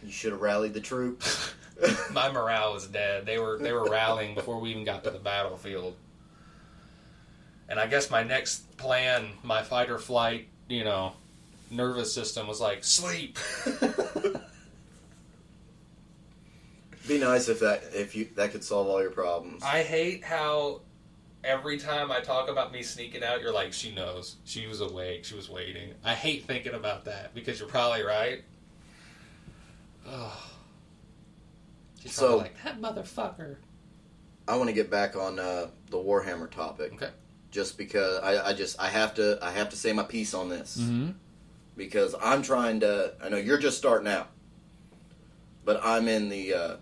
[0.05, 1.53] You should have rallied the troops.
[2.13, 3.27] My morale was dead.
[3.27, 5.95] They were they were rallying before we even got to the battlefield.
[7.69, 11.13] And I guess my next plan, my fight or flight, you know,
[11.71, 13.39] nervous system was like sleep.
[17.09, 19.63] Be nice if that if you that could solve all your problems.
[19.65, 20.83] I hate how
[21.43, 24.37] every time I talk about me sneaking out, you're like, she knows.
[24.45, 25.25] She was awake.
[25.25, 25.95] She was waiting.
[26.05, 28.43] I hate thinking about that because you're probably right.
[30.07, 30.51] Oh.
[32.01, 33.57] She's So- like, that motherfucker.
[34.47, 36.95] I want to get back on uh, the Warhammer topic.
[36.95, 37.11] Okay.
[37.51, 40.49] Just because I, I just I have to I have to say my piece on
[40.49, 41.11] this Mm-hmm.
[41.77, 43.15] because I'm trying to.
[43.23, 44.29] I know you're just starting out,
[45.65, 46.55] but I'm in the.
[46.55, 46.77] Uh,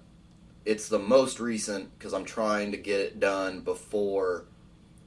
[0.66, 4.44] it's the most recent because I'm trying to get it done before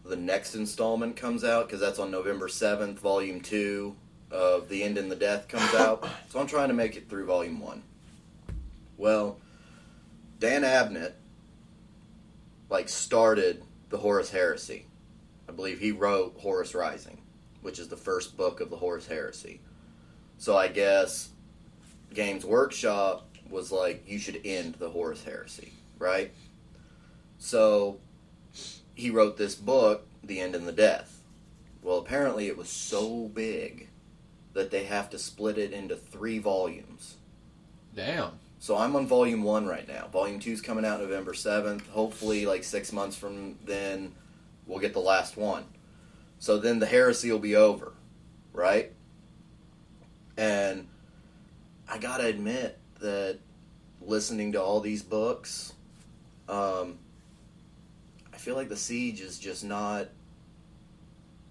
[0.05, 3.95] the next installment comes out because that's on November seventh, Volume Two
[4.31, 6.07] of The End and the Death comes out.
[6.29, 7.83] so I'm trying to make it through Volume One.
[8.97, 9.37] Well,
[10.39, 11.11] Dan Abnett
[12.69, 14.85] like started the Horus Heresy.
[15.49, 17.21] I believe he wrote Horus Rising,
[17.61, 19.59] which is the first book of the Horus Heresy.
[20.37, 21.29] So I guess
[22.13, 26.31] Games Workshop was like, you should end the Horus Heresy, right?
[27.37, 27.99] So
[28.93, 31.21] he wrote this book, The End and the Death.
[31.81, 33.87] Well, apparently it was so big
[34.53, 37.15] that they have to split it into three volumes.
[37.95, 38.31] Damn.
[38.59, 40.07] So I'm on volume one right now.
[40.11, 41.87] Volume two's coming out November seventh.
[41.87, 44.13] Hopefully, like six months from then,
[44.67, 45.63] we'll get the last one.
[46.39, 47.93] So then the heresy will be over,
[48.51, 48.91] right?
[50.35, 50.87] And
[51.87, 53.39] I gotta admit that
[54.01, 55.73] listening to all these books,
[56.47, 56.97] um,
[58.33, 60.07] I feel like the siege is just not.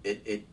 [0.03, 0.45] It it.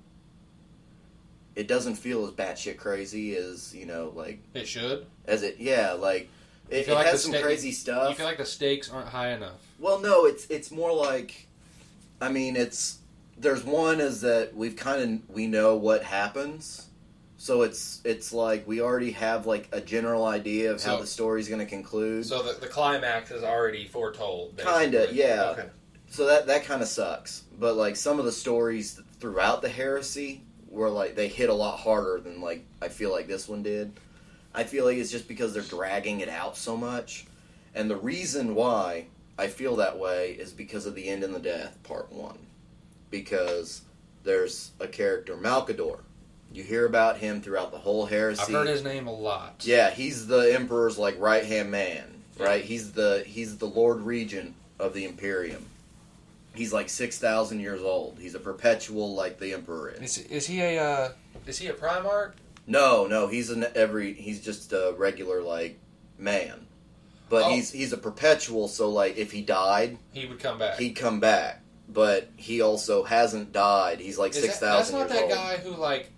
[1.54, 5.06] It doesn't feel as batshit crazy as you know, like It should.
[5.26, 6.28] as it yeah like
[6.68, 8.10] it, it like has some sta- crazy stuff.
[8.10, 9.66] You feel like the stakes aren't high enough.
[9.78, 11.46] well no it's it's more like
[12.20, 12.98] i mean it's
[13.38, 16.88] there's one is that we've kind of we know what happens
[17.38, 21.06] so it's it's like we already have like a general idea of how So- the
[21.06, 24.56] story's going to conclude so, So the, the climax is already foretold.
[24.58, 25.54] Kinda, yeah.
[25.56, 25.68] Okay.
[26.18, 30.88] that that kind of sucks but like some of the stories throughout the heresy were
[30.90, 33.98] like they hit a lot harder than like i feel like this one did
[34.54, 37.26] i feel like it's just because they're dragging it out so much
[37.74, 39.06] and the reason why
[39.38, 42.38] i feel that way is because of the end and the death part one
[43.10, 43.82] because
[44.24, 46.00] there's a character malkador
[46.56, 49.62] you hear about him throughout the whole heresy I've heard his name a lot.
[49.66, 52.64] yeah, he's the emperor's like right hand man, right?
[52.64, 55.66] He's the he's the lord regent of the imperium.
[56.54, 58.18] He's like six thousand years old.
[58.20, 60.18] He's a perpetual like the emperor is.
[60.18, 61.12] Is, is he a uh,
[61.46, 62.32] is he a Primarch?
[62.66, 65.78] No, no, he's an every he's just a regular like
[66.18, 66.66] man,
[67.28, 67.50] but Oh.
[67.50, 68.68] he's he's a perpetual.
[68.68, 70.78] So like if he died, He would come back.
[70.78, 71.60] he'd come back.
[71.88, 74.00] But he also hasn't died.
[74.00, 75.30] He's like Is six that- That's not that old.
[75.30, 76.10] guy who like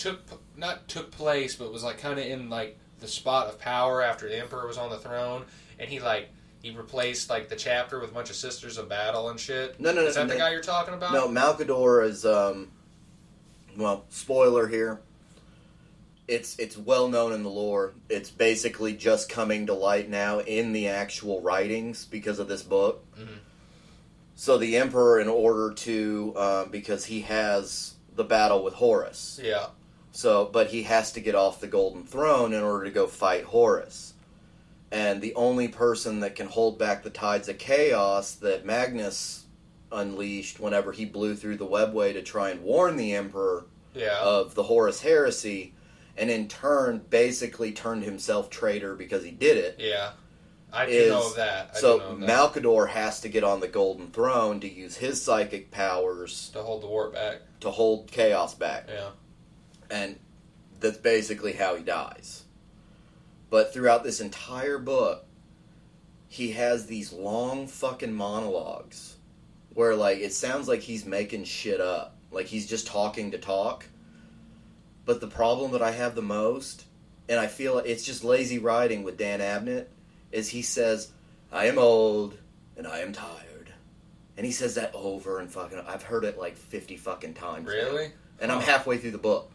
[0.00, 0.20] took
[0.56, 4.28] not took place, but was like kind of in like the spot of power after
[4.28, 5.44] the emperor was on the throne,
[5.78, 6.30] and he like
[6.62, 9.80] he replaced like the chapter with a bunch of sisters of battle and shit.
[9.80, 11.12] No, no, no, Is that the guy you're talking about?
[11.12, 12.68] No, Malkador is um
[13.76, 15.00] well, spoiler here.
[16.28, 17.92] It's it's well known in the lore.
[18.08, 23.04] It's basically just coming to light now in the actual writings because of this book.
[23.18, 23.38] Mhm.
[24.36, 29.66] So the emperor, in order to, um, because he has the battle with Horus, Yeah.
[30.12, 33.44] So but he has to get off the golden throne in order to go fight
[33.44, 34.14] Horus.
[34.92, 39.46] And the only person that can hold back the tides of chaos that Magnus
[39.92, 44.18] unleashed whenever he blew through the webway to try and warn the emperor Yeah.
[44.20, 45.74] of the Horus heresy
[46.16, 49.76] and in turn basically turned himself traitor because he did it.
[49.78, 50.10] yeah.
[50.72, 51.70] I do is- know that.
[51.74, 52.28] I so know that.
[52.28, 56.82] Malkador has to get on the golden throne to use his psychic powers to hold
[56.82, 57.38] the warp back.
[57.60, 58.86] to hold chaos back.
[58.88, 59.10] Yeah.
[59.90, 60.18] And
[60.80, 62.44] that's basically how he dies.
[63.50, 65.24] But throughout this entire book,
[66.28, 69.16] he has these long fucking monologues
[69.74, 73.86] where like it sounds like he's making shit up, like he's just talking to talk.
[75.04, 76.84] But the problem that I have the most,
[77.28, 79.86] and I feel it's just lazy writing with Dan Abnett,
[80.30, 81.10] is he says,
[81.50, 82.38] "I am old
[82.76, 83.72] and I am tired,"
[84.36, 85.80] and he says that over and fucking.
[85.80, 87.66] I've heard it like fifty fucking times.
[87.66, 87.72] now.
[87.72, 88.12] Really?
[88.40, 89.50] And I'm halfway through the book.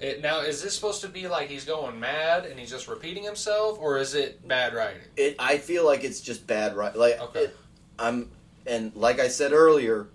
[0.00, 3.22] It, now, is this supposed to be like he's going mad and he's just repeating
[3.22, 5.02] himself, or is it bad writing?
[5.16, 5.36] It.
[5.38, 6.94] I feel like it's just bad right.
[6.96, 7.44] Like Okay.
[7.44, 7.56] it-
[7.98, 8.30] I'm,
[8.66, 10.08] and like I said earlier,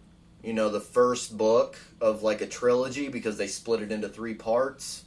[0.44, 4.34] you know, the first book of like a trilogy because they split it into three
[4.34, 5.04] parts.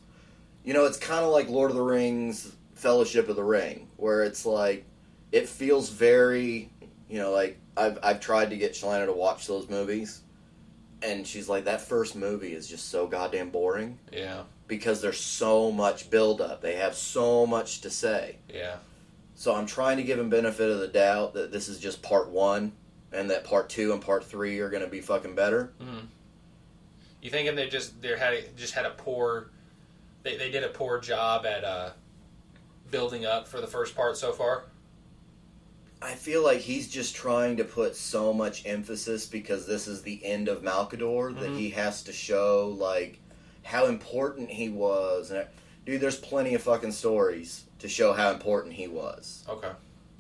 [0.65, 4.23] You know, it's kind of like Lord of the Rings, Fellowship of the Ring, where
[4.23, 4.85] it's like
[5.33, 6.71] it feels very,
[7.09, 10.21] you know, like I've I've tried to get Shalana to watch those movies,
[11.03, 14.43] and she's like, that first movie is just so goddamn boring Yeah.
[14.67, 16.61] because there's so much buildup.
[16.61, 18.37] They have so much to say.
[18.53, 18.77] Yeah.
[19.35, 22.29] So I'm trying to give him benefit of the doubt that this is just part
[22.31, 22.73] one,
[23.13, 25.73] and that part two and part three are going to be fucking better.
[27.23, 29.51] You thinking they just they had just had a poor
[30.25, 31.91] they, they did a poor job at uh,
[32.91, 34.65] building up for the first part so far?
[36.01, 40.25] I feel like he's just trying to put so much emphasis because this is the
[40.25, 41.57] end of Malkador that mm-hmm.
[41.57, 43.19] he has to show like
[43.65, 45.31] how important he was.
[45.31, 45.47] And
[45.85, 49.45] dude, there's plenty of fucking stories to show how important he was.
[49.49, 49.71] Okay.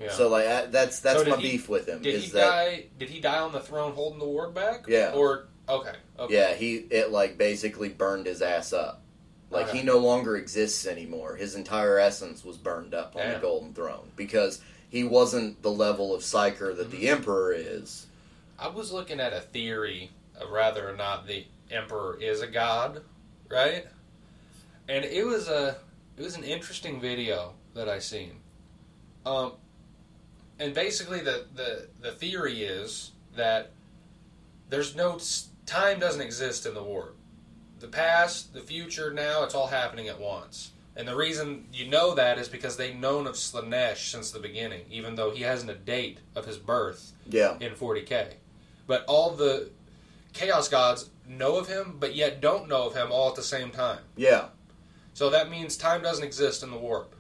[0.01, 0.11] Yeah.
[0.11, 2.03] So like I- that's that's So my he- beef with him.
[2.03, 2.85] did is he that die?
[2.99, 4.87] Did he die on the throne holding the warp back?
[4.89, 5.13] Yeah.
[5.15, 5.93] Or okay.
[6.19, 6.35] okay.
[6.35, 9.03] yeah he it like basically burned his ass up.
[9.51, 9.79] Like Okay.
[9.79, 11.37] he no longer exists anymore.
[11.37, 14.61] His entire essence was burned up on the Golden Throne because
[14.91, 17.01] he wasn't the level of psyker that Mm-hmm.
[17.01, 18.07] the Emperor is.
[18.59, 20.11] I was looking at a theory
[20.41, 23.03] of whether or not the emperor is a god,
[23.49, 23.87] right?
[24.89, 25.77] And it was a
[26.17, 28.33] it was an interesting video that I seen.
[29.25, 29.53] Um,
[30.59, 33.71] and basically the the the theory is that
[34.71, 35.21] there's no
[35.67, 37.15] time doesn't exist in the warp.
[37.81, 40.73] The past, the future, now it's all happening at once.
[40.99, 44.85] And the reason you know that is because they've known of Slaanesh since the beginning,
[44.91, 47.57] even though he hasn't a date of his birth Yeah.
[47.61, 48.35] in 40k.
[48.89, 49.71] But all the
[50.33, 53.71] Chaos Gods know of him, but yet don't know of him all at the same
[53.71, 54.01] time.
[54.17, 54.49] Yeah.
[55.15, 57.15] So that means time doesn't exist in the warp.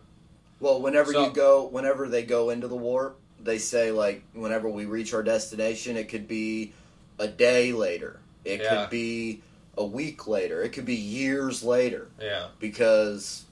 [0.59, 4.69] Well, whenever So- you go, whenever they go into the warp, they say like, whenever
[4.69, 6.73] we reach our destination, it could be
[7.21, 8.19] a day later.
[8.45, 8.81] It Yeah.
[8.83, 9.43] could be
[9.77, 10.63] a week later.
[10.65, 12.49] It could be years later Yeah.
[12.59, 13.45] because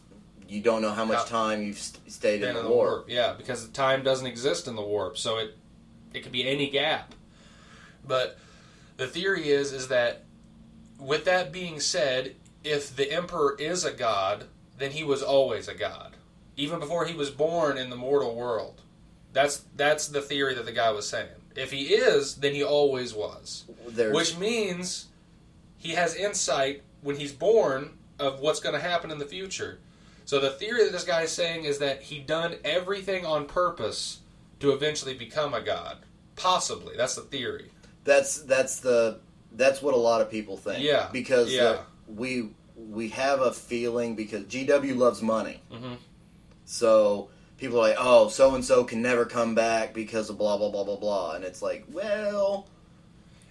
[0.49, 3.09] you don't know how much time you've st- stayed Been in the warp.
[3.09, 5.57] Yeah, because time doesn't exist in the warp, so it
[6.15, 7.15] it could be any gap.
[8.07, 8.39] But
[8.97, 10.25] the theory is is that
[10.99, 14.45] with that being said, if the emperor is a god,
[14.79, 16.17] then he was always a god,
[16.57, 18.83] even before he was born in the mortal world.
[19.33, 21.29] That's that's the theory that the guy was saying.
[21.55, 23.65] If he is, then he always was.
[23.89, 25.07] There's, Which means
[25.79, 29.79] he has insight when he's born of what's going to happen in the future.
[30.27, 34.21] So the theory that this guy is saying is that he done everything on purpose
[34.61, 35.99] to eventually become a god.
[36.37, 37.71] Possibly, that's the theory.
[38.05, 39.21] that's that's the
[39.53, 40.83] that's what a lot of people think.
[40.85, 41.09] Yeah.
[41.13, 41.63] Because Yeah.
[41.65, 45.63] uh, we we have a feeling because GW loves money.
[45.73, 45.97] Mhm.
[46.67, 50.57] So people are like, oh, so and so can never come back because of blah
[50.59, 52.69] blah blah blah blah, and it's like, well,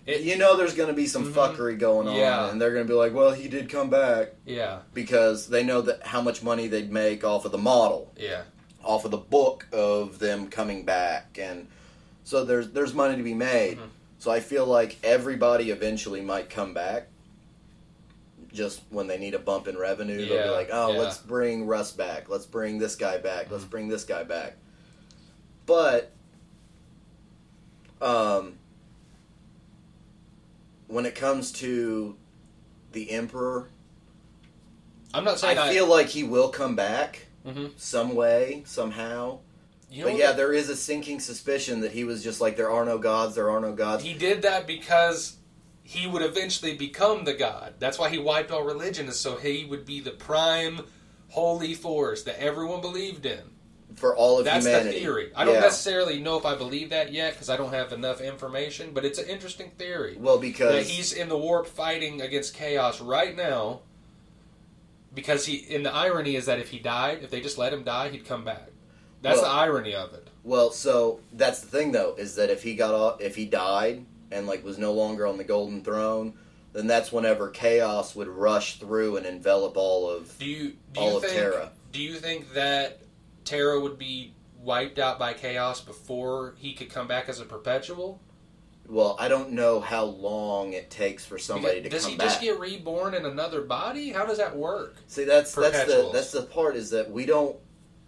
[0.06, 1.34] It- you know, there's going to be some Mhm.
[1.34, 2.50] fuckery going on, Yeah.
[2.50, 5.82] and they're going to be like, well, he did come back Yeah, because they know
[5.82, 8.44] that how much money they'd make off of the model, yeah,
[8.84, 11.68] off of the book of them coming back, and
[12.24, 13.80] so there's there's money to be made.
[13.80, 13.90] Mhm.
[14.20, 17.08] So I feel like everybody eventually might come back.
[18.54, 21.00] Just when they need a bump in revenue, they'll be like, "Oh, yeah.
[21.00, 22.30] let's bring Russ back.
[22.30, 23.52] Let's bring this guy back.
[23.52, 23.70] Let's Mhm.
[23.72, 24.56] bring this guy back."
[25.66, 26.12] But,
[28.02, 28.58] um,
[30.88, 32.16] when it comes to
[32.92, 33.70] the Emperor,
[35.14, 37.72] I'm not saying I feel like he will come back Mhm.
[37.78, 39.40] some way, somehow.
[39.90, 42.72] You know But yeah, there is a sinking suspicion that he was just like, "There
[42.72, 43.36] are no gods.
[43.36, 45.36] There are no gods." he did that because
[45.84, 47.76] he would eventually become the god.
[47.80, 50.82] That's why he wiped all religion, is so he would be the prime
[51.30, 53.52] holy force that everyone believed in.
[53.96, 54.96] For all of That's humanity.
[54.96, 55.32] the theory.
[55.36, 55.60] I don't Yeah.
[55.62, 59.18] necessarily know if I believe that yet because I don't have enough information, but it's
[59.20, 63.82] an interesting theory Well, that because he's in the warp fighting against chaos right now.
[65.14, 67.84] Because he, and the irony is that if he died, if they just let him
[67.84, 68.68] die, he'd come back.
[69.22, 70.28] That's Well- the irony of it.
[70.44, 74.06] well, so that's the thing though, is that if he got off, if he died
[74.30, 76.34] and like was no longer on the golden throne,
[76.74, 80.38] then that's whenever chaos would rush through and envelop all of.
[80.38, 81.72] Do you do All you of think Terra.
[81.94, 83.00] do you think that
[83.46, 88.20] Terra would be wiped out by chaos before he could come back as a perpetual?
[88.88, 92.28] Well, I don't know how long it takes for somebody to Does come back.
[92.28, 94.10] Does he just get reborn in another body?
[94.12, 94.98] How does that work?
[95.08, 97.56] See, that's that's the that's the part is that we don't.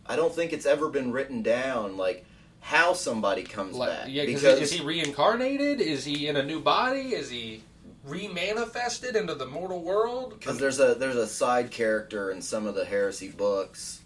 [0.06, 2.26] I don't think it's ever been written down like
[2.60, 5.82] how somebody comes Like, back yeah, 'cause because is he reincarnated?
[5.82, 7.14] Is he in a new body?
[7.16, 7.64] Is he
[8.08, 10.36] remanifested into the mortal world?
[10.38, 14.02] because there's a there's a side character in some of the heresy books,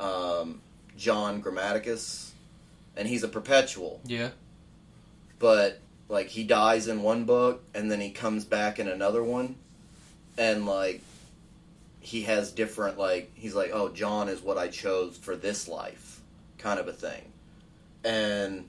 [0.00, 0.60] um,
[0.96, 2.30] John Grammaticus,
[2.96, 4.30] and he's a perpetual, yeah,
[5.38, 9.56] but like he dies in one book and then he comes back in another one,
[10.38, 11.02] and like
[12.00, 16.20] he has different like he's like oh John is what I chose for this life,
[16.58, 17.32] kind of a thing,
[18.04, 18.68] and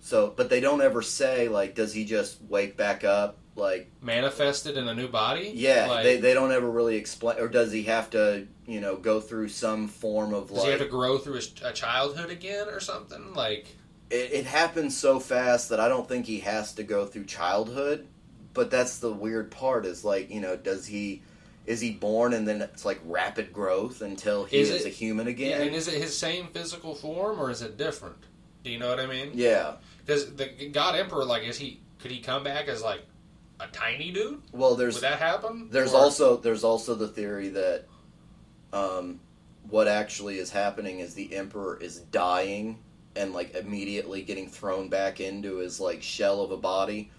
[0.00, 4.76] so but they don't ever say like does he just wake back up like Manifested
[4.76, 5.52] in a new body.
[5.54, 7.38] yeah, Like, they they don't ever really explain.
[7.38, 10.70] Or does he have to you know go through some form of does like he
[10.70, 13.34] have to grow through his a childhood again or something?
[13.34, 13.66] Like,
[14.10, 18.06] it, it happens so fast that I don't think he has to go through childhood.
[18.54, 21.22] But that's the weird part is like, you know, does he
[21.66, 24.90] is he born and then it's like rapid growth until he Is is, it- a
[24.90, 25.60] human yeah, again?
[25.68, 28.16] and is it his same physical form or is it different?
[28.64, 29.30] Do you know what I mean?
[29.34, 29.74] yeah.
[30.04, 33.02] Because the God Emperor, like, is he could he come back as like
[33.60, 34.40] a tiny dude?
[34.52, 35.68] Well, there's Would that happen?
[35.70, 37.84] there's Or- also there's also the theory that
[38.72, 39.20] um,
[39.68, 42.78] what actually is happening is the emperor is dying
[43.16, 47.10] and like immediately getting thrown back into his like shell of a body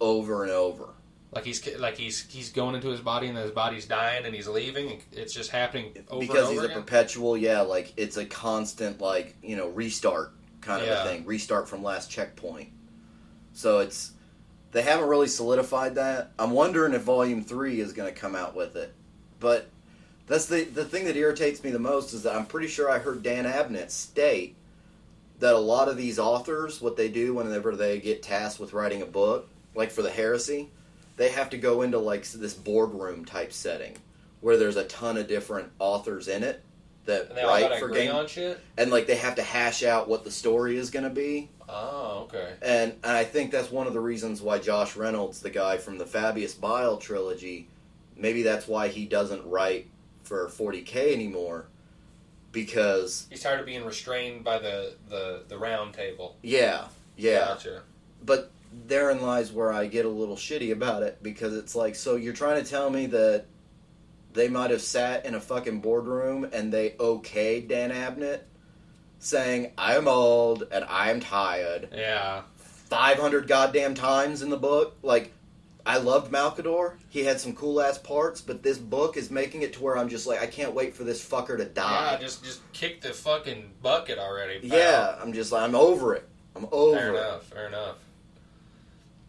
[0.00, 0.88] over and over.
[1.32, 4.34] like he's like he's he's going into his body and then his body's dying and
[4.34, 4.90] he's leaving.
[4.92, 6.76] and It's just happening over because he's a again.
[6.80, 11.04] perpetual yeah like it's a constant like you know restart kind of Yeah.
[11.04, 12.70] a thing restart from last checkpoint
[13.52, 14.12] so it's
[14.74, 16.32] they haven't really solidified that.
[16.38, 18.92] I'm wondering if volume 3 is going to come out with it.
[19.40, 19.70] But
[20.26, 22.98] that's the the thing that irritates me the most is that i'm pretty sure i
[22.98, 24.54] heard dan abnett state
[25.40, 29.02] that a lot of these authors what they do whenever they get tasked with writing
[29.02, 30.70] a book like for the heresy
[31.16, 33.96] they have to go into like this boardroom type setting
[34.40, 36.62] where there's a ton of different authors in it
[37.06, 38.58] that write for game on shit.
[38.78, 42.24] and like they have to hash out what the story is going to be Oh,
[42.24, 42.52] okay.
[42.62, 45.98] and, and i think that's one of the reasons why josh reynolds the guy from
[45.98, 47.68] the fabius bile trilogy
[48.16, 49.86] maybe that's why he doesn't write
[50.22, 51.66] for 40k anymore
[52.52, 56.36] because He's tired of being restrained by the the the round table.
[56.42, 56.86] yeah
[57.16, 57.82] yeah Gotcha.
[58.24, 58.50] but
[58.86, 62.32] therein lies where I get a little shitty about it because it's like, so you're
[62.32, 63.44] trying to tell me that
[64.32, 68.40] they might have sat in a fucking boardroom and they okayed Dan Abnett
[69.24, 72.42] saying, I'm old and I'm tired Yeah.
[72.56, 74.96] 500 goddamn times in the book?
[75.02, 75.32] Like,
[75.86, 76.94] I loved Malcador.
[77.10, 80.08] He had some cool ass parts, but this book is making it to where I'm
[80.08, 81.68] just like, I can't wait for this fucker to Yeah.
[81.74, 82.18] die.
[82.20, 84.66] Just just kick the fucking bucket already.
[84.66, 84.78] pal.
[84.78, 86.26] Yeah, I'm just like, I'm over it.
[86.56, 87.18] I'm over Fair it.
[87.18, 87.42] enough.
[87.44, 87.96] Fair enough.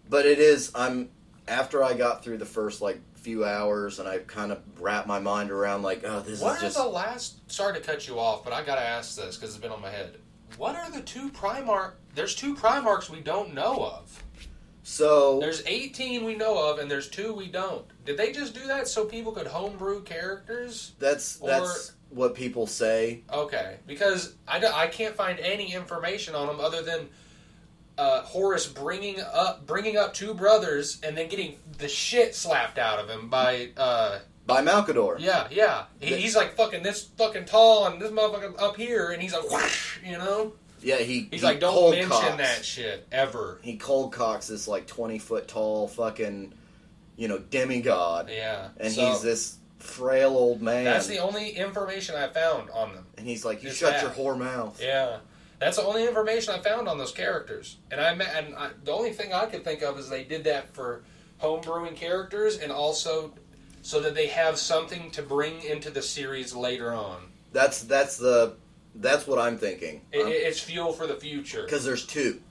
[0.10, 1.10] but it is i'm
[1.48, 5.18] after i got through the first like few hours and i kind of wrap my
[5.18, 7.52] mind around like oh this What is are just the last?
[7.52, 9.90] Sorry to cut you off, but I gotta ask this because it's been on my
[9.90, 10.18] head.
[10.58, 11.94] What are the two Primarch?
[12.14, 14.24] There's two Primarchs we don't know of.
[14.84, 17.84] so There's 18 we know of, and there's two we don't.
[18.06, 20.92] Did they just do that so people could homebrew characters?
[21.00, 26.36] that's or- that's what people say Okay, because I, don't- I can't find any information
[26.36, 27.10] on them other than
[27.98, 33.00] uh, Horus bringing up bringing up two brothers and then getting the shit slapped out
[33.00, 35.16] of him by uh, by malcador.
[35.20, 35.86] Yeah yeah.
[36.00, 39.50] He, he's like fucking this fucking tall and this motherfucker up here and he's like
[39.50, 40.54] whoosh, you know?
[40.82, 42.38] Yeah he he's he like don't cold mention cocks.
[42.38, 43.60] that shit ever.
[43.64, 46.54] He cold cocks this like 20 foot tall fucking
[47.16, 48.30] you know demigod.
[48.30, 50.84] Yeah and so he's this frail old man.
[50.84, 53.06] That's the only information I found on them.
[53.18, 54.02] And he's like you shut that.
[54.02, 54.82] your whore mouth.
[54.82, 55.18] Yeah,
[55.60, 59.12] that's the only information I found on those characters, and I and I, the only
[59.14, 61.04] thing I could think of is they did that for
[61.42, 63.34] homebrewing characters, and also
[63.82, 67.22] so that they have something to bring into the series later on.
[67.54, 68.56] that's that's the
[68.96, 71.64] that's what i'm thinking It, it- it's fuel for the future.
[71.64, 72.42] because there's two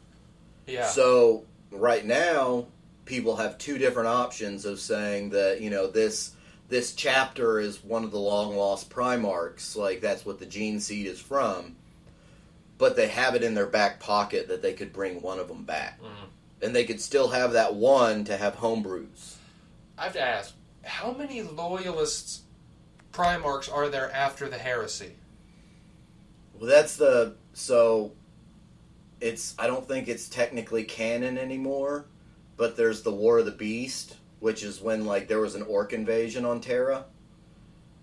[0.66, 2.66] Yeah, So right now,
[3.04, 6.32] people have two different options of saying that you know this
[6.68, 11.06] this chapter is one of the long lost Primarchs, like that's what the gene seed
[11.06, 11.76] is from.
[12.78, 15.64] But they have it in their back pocket that they could bring one of them
[15.64, 16.28] back, Mhm.
[16.62, 19.36] and they could still have that one to have homebrews.
[19.96, 22.40] I have to ask, how many loyalists
[23.12, 25.12] Primarchs are there after the heresy?
[26.58, 28.12] Well, that's the so.
[29.20, 32.06] It's I don't think it's technically canon anymore,
[32.56, 35.92] but there's the War of the Beast, which is when like there was an orc
[35.92, 37.04] invasion on Terra.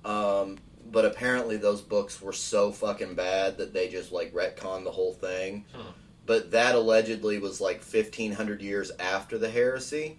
[0.06, 0.58] Um,
[0.92, 5.14] but apparently those books were so fucking bad that they just like retconned the whole
[5.14, 5.66] thing.
[5.74, 5.82] Hmm.
[6.26, 10.18] But that allegedly was like fifteen hundred years after the heresy,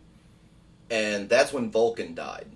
[0.90, 2.46] and that's when Vulcan died.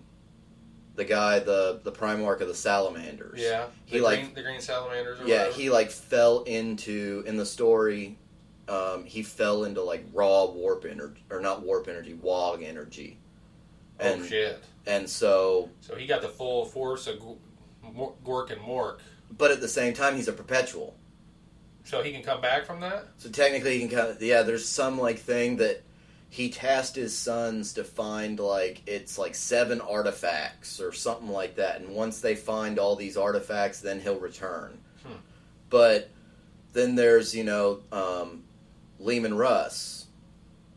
[0.97, 3.39] The guy, the the Primarch of the Salamanders.
[3.41, 5.21] Yeah, He the like- the green salamanders.
[5.21, 5.59] Or Yeah, whatever?
[5.59, 8.19] he like fell into in the story.
[8.69, 13.17] Um, he fell into like raw warp energy, or not warp energy, Waaagh energy,
[14.01, 14.59] and oh shit!
[14.89, 17.21] and so, So he got the full force of
[17.97, 18.99] Mor- Gork and Mork.
[19.37, 20.95] but at the same time, he's a perpetual.
[21.85, 23.07] So he can come back from that.
[23.19, 24.43] So technically, he can of yeah.
[24.43, 25.83] There's some like thing that
[26.29, 31.81] he tasked his sons to find like it's like seven artifacts or something like that,
[31.81, 34.79] and once they find all these artifacts, then he'll return.
[35.05, 35.13] Hmm.
[35.71, 36.11] But
[36.73, 38.43] then there's you know um,
[38.99, 40.07] Leman Russ,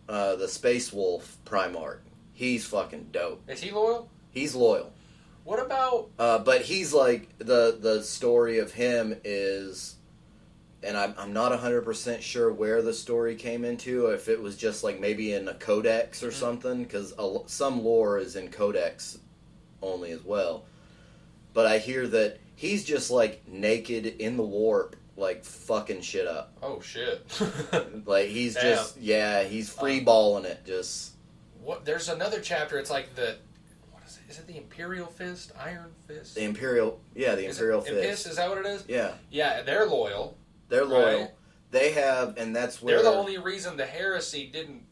[0.07, 1.99] uh, the Space Wolf Primarch.
[2.33, 3.41] He's fucking dope.
[3.49, 4.09] Is he loyal?
[4.31, 4.93] He's loyal.
[5.49, 9.95] What about Uh, but he's like the the story of him is,
[10.83, 14.07] and I'm I'm not hundred percent sure where the story came into.
[14.07, 16.33] If it was just like maybe in a codex or Mhm.
[16.33, 17.13] something, because
[17.47, 19.17] some lore is in codex
[19.81, 20.65] only as well.
[21.55, 26.53] But I hear that he's just like naked in the warp, like fucking shit up.
[26.61, 27.25] Oh shit.
[28.05, 28.63] Like he's Damn.
[28.63, 30.63] just yeah, he's free Um, balling it.
[30.63, 31.13] Just
[31.63, 33.37] what there's another chapter, it's like the
[34.29, 35.51] is it the Imperial Fist?
[35.59, 36.35] Iron Fist?
[36.35, 38.01] the imperial, yeah, the Is it imperial Impis?
[38.01, 38.27] fist.
[38.27, 38.85] Is that what it is?
[38.87, 40.37] Yeah, Yeah, they're loyal.
[40.69, 41.21] they're loyal.
[41.21, 41.31] Right.
[41.71, 44.83] They have, and that's where They're the only reason the heresy didn't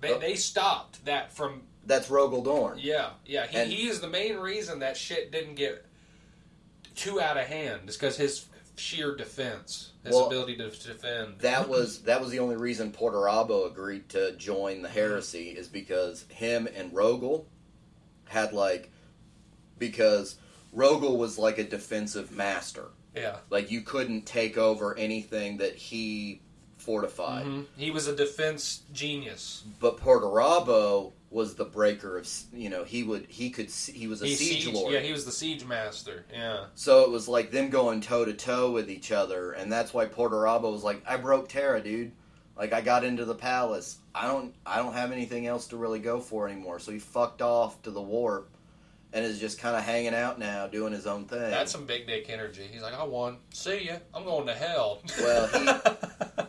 [0.00, 0.18] they, Oh.
[0.18, 2.78] they stopped that from that's Rogal Dorn.
[2.78, 3.46] Yeah, yeah.
[3.46, 5.84] He, And- he is the main reason that shit didn't get
[6.94, 7.88] too out of hand.
[7.88, 8.46] Is because his
[8.76, 11.38] sheer defense, his Well, ability to defend.
[11.40, 14.98] that was that was the only reason Perturabo agreed to join the mm-hmm.
[14.98, 17.46] heresy is because him and Rogal
[18.34, 18.90] had like
[19.78, 20.36] because
[20.76, 22.88] Rogal was like a defensive master.
[23.14, 23.36] yeah.
[23.48, 26.40] Like you couldn't take over anything that he
[26.78, 27.46] fortified.
[27.46, 27.66] Mhm.
[27.76, 29.62] He was a defense genius.
[29.80, 34.26] But Perturabo was the breaker of you know he would he could he was a
[34.26, 34.92] He siege sieged- lord.
[34.92, 36.26] Yeah, he was the siege master.
[36.32, 36.66] Yeah.
[36.74, 40.06] So it was like them going toe to toe with each other, and that's why
[40.06, 42.12] Perturabo was like, "I broke Terra, dude.
[42.56, 43.98] Like I got into the palace.
[44.14, 47.42] I don't, I don't have anything else to really go for anymore." So he fucked
[47.42, 48.48] off to the warp,
[49.12, 51.50] and is just kind of hanging out now, doing his own thing.
[51.50, 52.68] That's some big dick energy.
[52.72, 53.38] He's like, I won.
[53.52, 53.96] See ya.
[54.14, 55.00] I'm going to hell.
[55.18, 55.96] Well,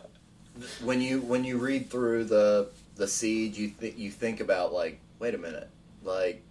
[0.82, 5.00] when you when you read through the the siege, you th- you think about like,
[5.18, 5.68] wait a minute,
[6.02, 6.42] like,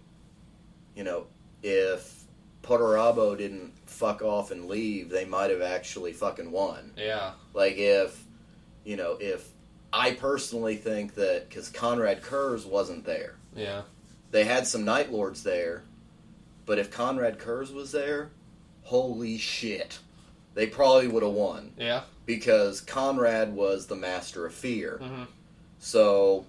[0.94, 1.26] you know,
[1.62, 2.24] if
[2.62, 6.92] Perturabo didn't fuck off and leave, they might have actually fucking won.
[6.96, 7.32] yeah.
[7.54, 8.22] Like if,
[8.86, 9.46] you know, if
[9.92, 13.82] I personally think that because Konrad Curze wasn't there, Yeah.
[14.30, 15.82] they had some Night Lords there,
[16.64, 18.30] but if Konrad Curze was there,
[18.84, 19.98] holy shit,
[20.54, 22.02] they probably would have won Yeah.
[22.26, 24.98] because Konrad was the master of fear.
[25.02, 25.24] hmm
[25.80, 26.46] So,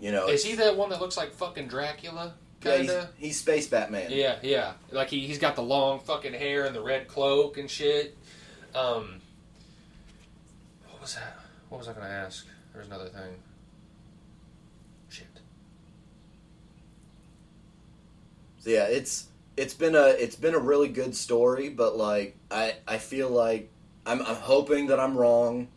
[0.00, 2.34] you know, Is he that one that looks like fucking Dracula?
[2.64, 3.10] yeah, he's, Kinda.
[3.18, 4.10] he's Space Batman.
[4.10, 4.72] Yeah, yeah.
[4.90, 8.16] Like he he's got the long fucking hair and the red cloak and shit.
[8.74, 9.20] Um
[11.06, 11.38] was that?
[11.68, 12.46] What was I gonna ask?
[12.74, 13.36] There's another thing.
[15.08, 15.28] Shit.
[18.58, 22.74] So yeah, it's it's been a it's been a really good story, but like I
[22.88, 23.70] I feel like
[24.04, 25.68] I'm I'm hoping that I'm wrong,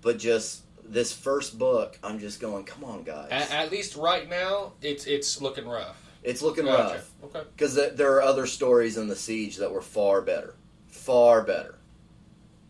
[0.00, 4.28] but just this first book, I'm just going, come on, guys, At, at least right
[4.30, 6.00] now, it's it's looking rough.
[6.22, 6.94] it's looking Gotcha.
[6.94, 7.42] rough Okay.
[7.56, 10.54] because th- there are other stories in the siege that were far better,
[10.86, 11.74] far better.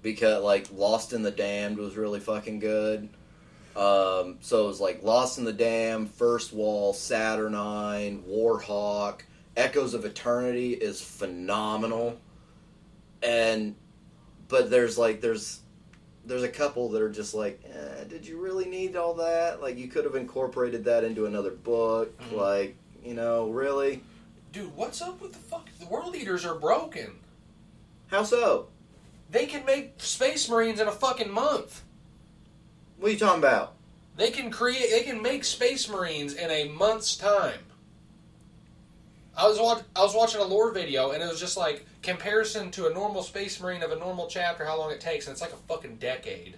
[0.02, 3.08] Because like Lost and the Damned was really fucking good.
[3.76, 9.20] Um, so it was like Lost in the Dam, First Wall, Saturnine, Warhawk,
[9.56, 12.18] Echoes of Eternity is phenomenal.
[13.22, 13.76] And
[14.48, 15.60] but there's like there's
[16.24, 19.62] there's a couple that are just like, eh, did you really need all that?
[19.62, 22.18] Like you could have incorporated that into another book.
[22.20, 22.36] Mhm.
[22.36, 24.02] Like you know, really?
[24.52, 25.68] Dude, what's up with the fuck?
[25.78, 27.12] The world eaters are broken.
[28.08, 28.66] How so?
[29.30, 31.84] They can make space marines in a fucking month.
[32.98, 33.74] What are you talking about?
[34.16, 34.90] They can create.
[34.90, 37.60] They can make space marines in a month's time.
[39.36, 42.70] I was watch, I was watching a lore video and it was just like comparison
[42.72, 45.40] to a normal space marine of a normal chapter, how long it takes, and it's
[45.40, 46.56] like a fucking decade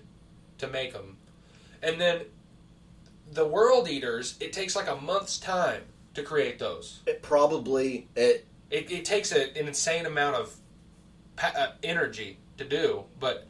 [0.58, 1.16] to make them.
[1.82, 2.22] And then
[3.30, 5.82] the world eaters, it takes like a month's time
[6.14, 7.00] to create those.
[7.06, 10.56] It probably it It, it takes a, an insane amount of
[11.36, 13.46] pa- uh, energy to do, but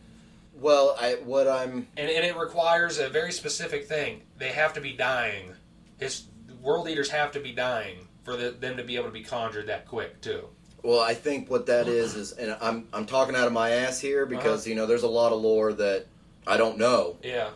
[0.55, 4.23] well, I what I'm and, and it requires a very specific thing.
[4.39, 5.55] They have to be dying.
[5.99, 6.25] His
[6.63, 9.67] world eaters have to be dying for the, them to be able to be conjured
[9.67, 10.45] that quick too.
[10.83, 14.01] well, I think what that is is, and I'm I'm talking out of my ass
[14.01, 14.71] here because uh-huh.
[14.71, 16.07] you know there's a lot of lore that
[16.47, 17.51] I don't know, Yeah,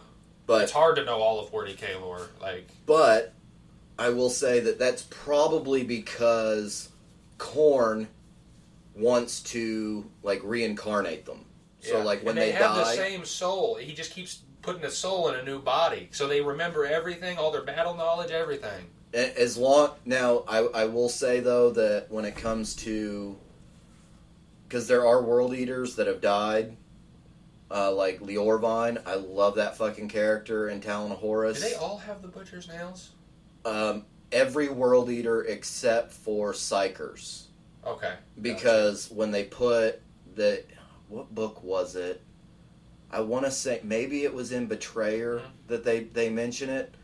[0.47, 2.29] but it's hard to know all of 40k lore.
[2.41, 3.33] Like, but
[3.99, 6.91] I will say that that's probably because
[7.39, 8.07] Khorne
[8.95, 11.46] wants to like reincarnate them.
[11.87, 12.05] So yeah.
[12.05, 13.77] like when and they, they, have the same soul.
[13.77, 17.53] He just keeps putting a soul in a new body, so they remember everything, all
[17.53, 18.87] their battle knowledge, everything.
[19.15, 23.37] As long now, I, I will say though that when it comes to
[24.69, 26.77] because there are world eaters that have died,
[27.71, 28.99] uh, like Lheorvine.
[29.07, 33.13] I love that fucking character in Talon of Do they all have the butcher's nails?
[33.65, 37.47] um, every world eater except for Psykers,
[37.85, 40.01] Okay, because when they put
[40.35, 40.63] the
[41.09, 42.21] what book was it?
[43.11, 45.43] I want to say maybe it was in Betrayer Mhm.
[45.69, 46.95] that they they mention it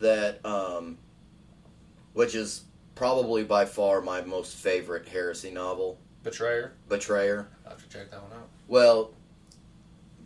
[0.00, 0.98] that um,
[2.12, 2.64] which is
[2.94, 6.72] probably by far my most favorite heresy novel, Betrayer.
[6.88, 7.48] Betrayer.
[7.66, 8.48] I have to check that one out.
[8.68, 9.12] Well,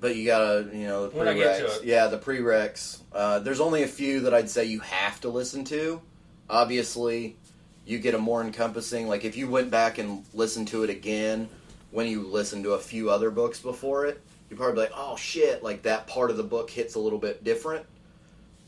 [0.00, 1.84] but you gotta, you know, the When I get to prereqs.
[1.84, 2.98] Yeah, the prereqs.
[3.12, 6.00] Uh, there's only a few that I'd say you have to listen to.
[6.48, 7.36] Obviously,
[7.84, 9.09] you get a more encompassing.
[9.09, 11.48] Like if you went back and listened to it again
[11.90, 15.62] when you listen to a few other books before it, you'd probably like, "Oh shit!"
[15.62, 17.86] Like that part of the book hits a little bit different.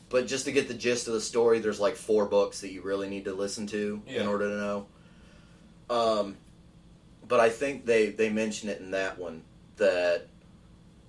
[0.09, 2.81] But just to get the gist of the story, there's like four books that you
[2.81, 4.87] really need to listen to in order to know.
[5.89, 6.37] Um,
[7.27, 9.43] but I think they they mention it in that one
[9.77, 10.27] that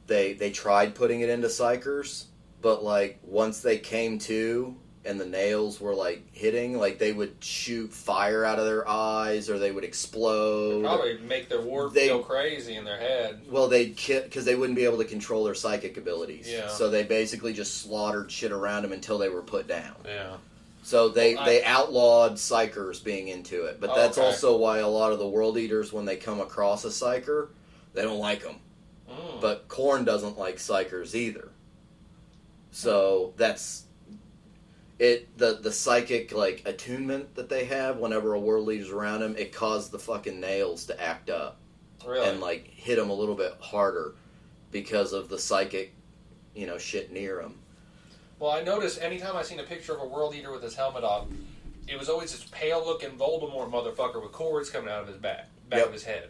[0.06, 2.26] they they tried putting it into psykers,
[2.60, 7.34] but like once they came to and the nails were like hitting, like they would
[7.42, 10.82] shoot fire out of their eyes or they would explode.
[10.84, 13.42] Probably make their warp They- go crazy in their head.
[13.50, 16.48] Well, they'd because they wouldn't be able to control their psychic abilities.
[16.48, 16.68] Yeah.
[16.68, 19.96] So they basically just slaughtered shit around them until they were put down.
[20.04, 20.36] Yeah.
[20.84, 24.26] So they Well, I- they outlawed psykers being into it, but Oh, that's okay.
[24.28, 27.48] also why a lot of the world eaters, when they come across a psyker,
[27.94, 28.56] they don't like them.
[29.10, 29.40] Mm.
[29.40, 31.48] But Khorne doesn't like psykers either.
[32.70, 33.84] So that's
[35.02, 35.36] it.
[35.38, 39.52] The the psychic like attunement that they have whenever a world leader's around him, it
[39.52, 41.58] caused the fucking nails to act up
[42.06, 42.28] really?
[42.28, 44.14] and like hit him a little bit harder
[44.70, 45.92] because of the psychic,
[46.54, 47.54] you know, shit near him.
[48.38, 51.04] Well, I noticed anytime I seen a picture of a world eater with his helmet
[51.04, 51.26] off,
[51.86, 55.48] it was always this pale looking Voldemort motherfucker with cords coming out of his back,
[55.68, 55.86] back Yep.
[55.88, 56.28] of his head.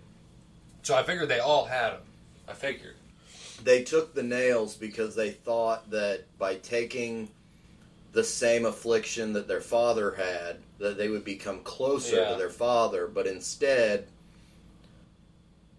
[0.83, 2.01] So I figured they all had him.
[2.49, 2.97] I figured.
[3.63, 7.31] they took the nails because they thought that by taking
[8.13, 12.31] the same affliction that their father had that they would become closer Yeah.
[12.33, 14.07] to their father but instead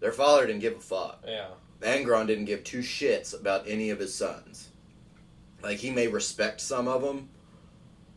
[0.00, 1.48] their father didn't give a fuck Yeah.
[1.80, 4.68] angron didn't give two shits about any of his sons
[5.62, 7.28] like he may respect some of them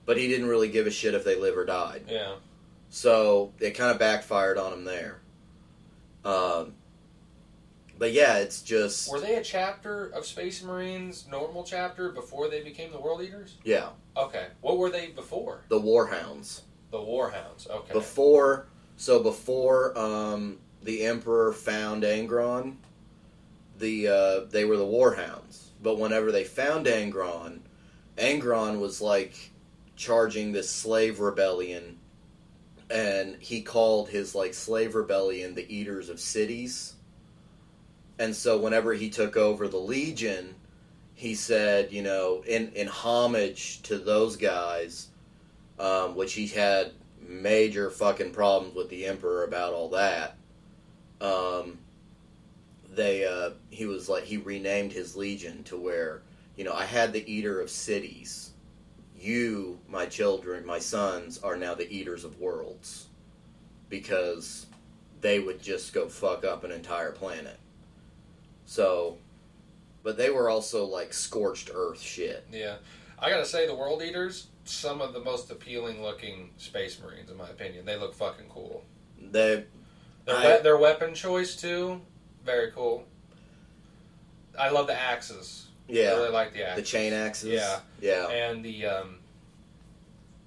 [0.06, 2.36] but he didn't really give a shit if they live or died Yeah.
[2.90, 5.20] so it kind of backfired on him there
[6.26, 6.74] um,
[7.98, 12.62] but yeah it's just Were they a chapter of Space Marines, normal chapter, before they
[12.64, 13.58] became the world eaters?
[13.64, 14.48] yeah Okay.
[14.62, 15.62] What were they before?
[15.70, 16.62] the warhounds
[16.92, 17.70] The Warhounds.
[17.70, 17.94] Okay.
[17.94, 22.76] before so before um, the emperor found angron
[23.78, 27.60] the uh, they were the warhounds but whenever they found angron
[28.18, 29.52] angron was like
[29.96, 31.98] charging this slave rebellion
[32.90, 36.94] and he called his like slave rebellion the eaters of cities
[38.20, 40.56] and so whenever he took over the legion
[41.14, 45.08] he said you know in in homage to those guys
[45.80, 46.92] um, which he had
[47.28, 50.38] major fucking problems with the emperor about all that.
[51.20, 51.80] Um,
[52.94, 56.22] they uh, he was like he renamed his legion to where
[56.56, 58.52] you know I had the eater of cities.
[59.20, 63.08] You, my children, my sons, are now the eaters of worlds
[63.90, 64.68] because
[65.22, 67.58] they would just go fuck up an entire planet.
[68.68, 69.18] So,
[70.04, 72.46] but they were also like scorched earth shit.
[72.52, 72.76] Yeah.
[73.18, 77.38] I gotta say, the World Eaters, some of the most appealing looking Space Marines, in
[77.38, 77.86] my opinion.
[77.86, 78.84] They look fucking cool.
[79.20, 79.64] They
[80.26, 82.02] Their, I- we- their weapon choice, too,
[82.46, 83.06] very cool.
[84.60, 85.68] I love the axes.
[85.88, 86.84] Yeah, I really like the axes.
[86.84, 87.50] the chain axes.
[87.50, 87.80] Yeah.
[88.02, 88.28] yeah.
[88.30, 89.16] And the, um,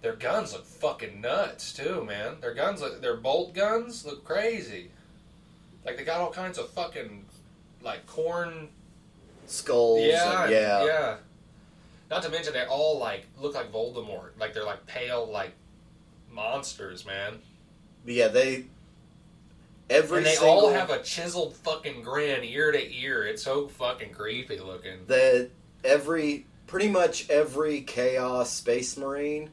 [0.02, 2.36] their guns look fucking nuts, too, man.
[2.40, 4.90] Their guns look, their bolt guns look crazy.
[5.84, 7.24] Like, they got all kinds of fucking,
[7.82, 8.68] like, Khorne
[9.46, 10.04] skulls.
[10.04, 11.16] Yeah, and- yeah, yeah.
[12.10, 14.30] Not to mention they all like look like Voldemort.
[14.38, 15.52] Like they're like pale like
[16.30, 17.38] monsters, man.
[18.04, 18.28] Yeah.
[18.28, 18.64] They
[19.88, 23.24] every and they single all have a chiseled fucking grin ear to ear.
[23.26, 25.06] It's so fucking creepy looking.
[25.06, 25.50] the
[25.84, 29.50] every pretty much every chaos space marine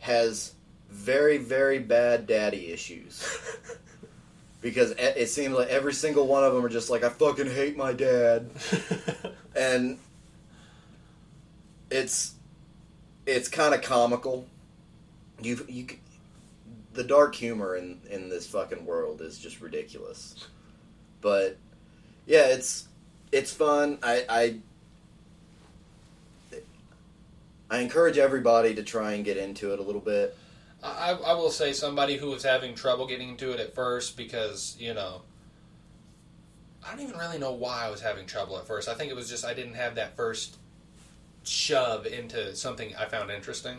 [0.00, 0.54] has
[0.90, 3.24] very very bad daddy issues.
[4.60, 7.76] Because it seems like every single one of them are just like I fucking hate
[7.76, 8.50] my dad,
[9.56, 9.98] and
[11.90, 12.34] it's
[13.26, 14.46] it's kind of comical.
[15.40, 15.86] You you
[16.94, 20.48] the dark humor in in this fucking world is just ridiculous.
[21.20, 21.58] But
[22.26, 22.88] yeah, it's
[23.30, 23.98] it's fun.
[24.02, 24.56] I I
[27.70, 30.36] I encourage everybody to try and get into it a little bit.
[30.86, 34.76] I, I will say somebody who was having trouble getting into it at first because
[34.78, 35.22] you know
[36.86, 38.88] I don't even really know why I was having trouble at first.
[38.88, 40.56] I think it was just I didn't have that first
[41.44, 43.78] shove into something I found interesting.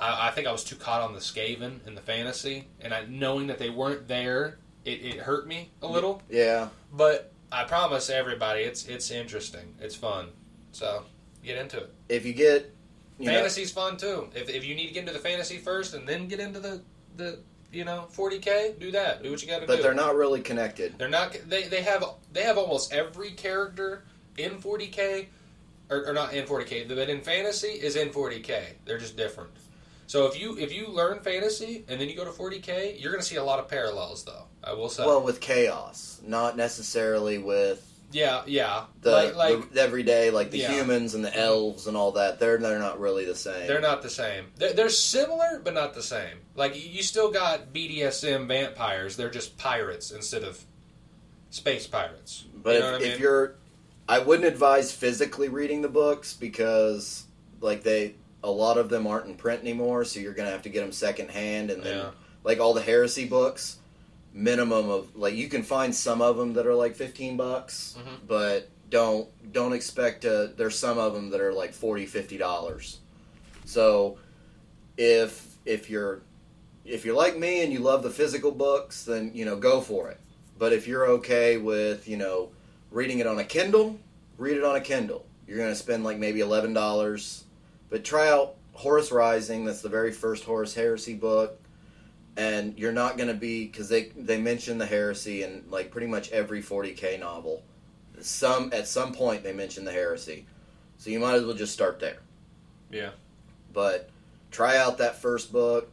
[0.00, 3.04] I, I think I was too caught on the Skaven and the fantasy, and I,
[3.08, 6.22] knowing that they weren't there, it, it hurt me a little.
[6.30, 10.28] Yeah, But I promise everybody, it's it's interesting, it's fun.
[10.72, 11.04] So
[11.42, 11.94] get into it.
[12.08, 12.74] if you get
[13.18, 14.28] you know, Fantasy's fun too.
[14.34, 16.80] If, if you need to get into the fantasy first and then get into the
[17.16, 17.38] the
[17.72, 19.22] you know 40k, do that.
[19.22, 19.66] Do what you got to do.
[19.66, 20.98] but they're not really connected.
[20.98, 21.36] They're not.
[21.46, 24.04] They, they have they have almost every character
[24.36, 25.26] in 40k,
[25.90, 28.62] or, or not in 40k, but in fantasy is in 40k.
[28.84, 29.50] They're just different.
[30.06, 33.22] So if you if you learn fantasy and then you go to 40k, you're going
[33.22, 34.44] to see a lot of parallels, though.
[34.62, 35.04] I will say.
[35.04, 38.84] Well, with chaos, not necessarily with yeah, yeah.
[39.02, 40.72] the, like like the everyday, like the Yeah.
[40.72, 42.38] humans and the elves and all that.
[42.38, 43.66] They're they're not really the same.
[43.66, 44.46] they're not the same.
[44.56, 46.38] They're, they're similar, but not the same.
[46.54, 49.16] Like you still got BDSM vampires.
[49.16, 50.62] They're just pirates instead of
[51.50, 52.44] space pirates.
[52.54, 53.54] But you if, I if you're,
[54.08, 57.24] I wouldn't advise physically reading the books because
[57.60, 58.14] like they
[58.44, 60.92] a lot of them aren't in print anymore, so you're gonna have to get them
[60.92, 62.10] secondhand, and then Yeah.
[62.44, 63.78] like all the heresy books,
[64.36, 68.26] minimum of like you can find some of them that are like fifteen bucks, Mhm.
[68.28, 70.52] but don't don't expect to.
[70.56, 72.98] There's some of them that are like 40 50 dollars.
[73.64, 74.18] So
[74.96, 76.20] if if you're
[76.84, 80.10] if you're like me and you love the physical books, then you know go for
[80.10, 80.20] it.
[80.58, 82.50] But if you're okay with you know
[82.90, 83.98] reading it on a Kindle,
[84.38, 85.24] read it on a Kindle.
[85.48, 87.44] You're going to spend like maybe eleven dollars,
[87.88, 89.64] but try out Horus Rising.
[89.64, 91.58] That's the very first Horus Heresy book,
[92.36, 96.06] and you're not going to be because they they mention the heresy in like pretty
[96.06, 97.62] much every 40k novel.
[98.20, 100.46] Some at some point they mention the heresy,
[100.98, 102.18] so you might as well just start there.
[102.90, 103.10] Yeah.
[103.72, 104.10] But
[104.50, 105.90] try out that first book.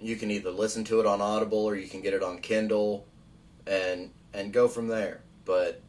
[0.00, 3.04] You can either listen to it on Audible or you can get it on Kindle,
[3.66, 5.20] and and go from there.
[5.44, 5.80] But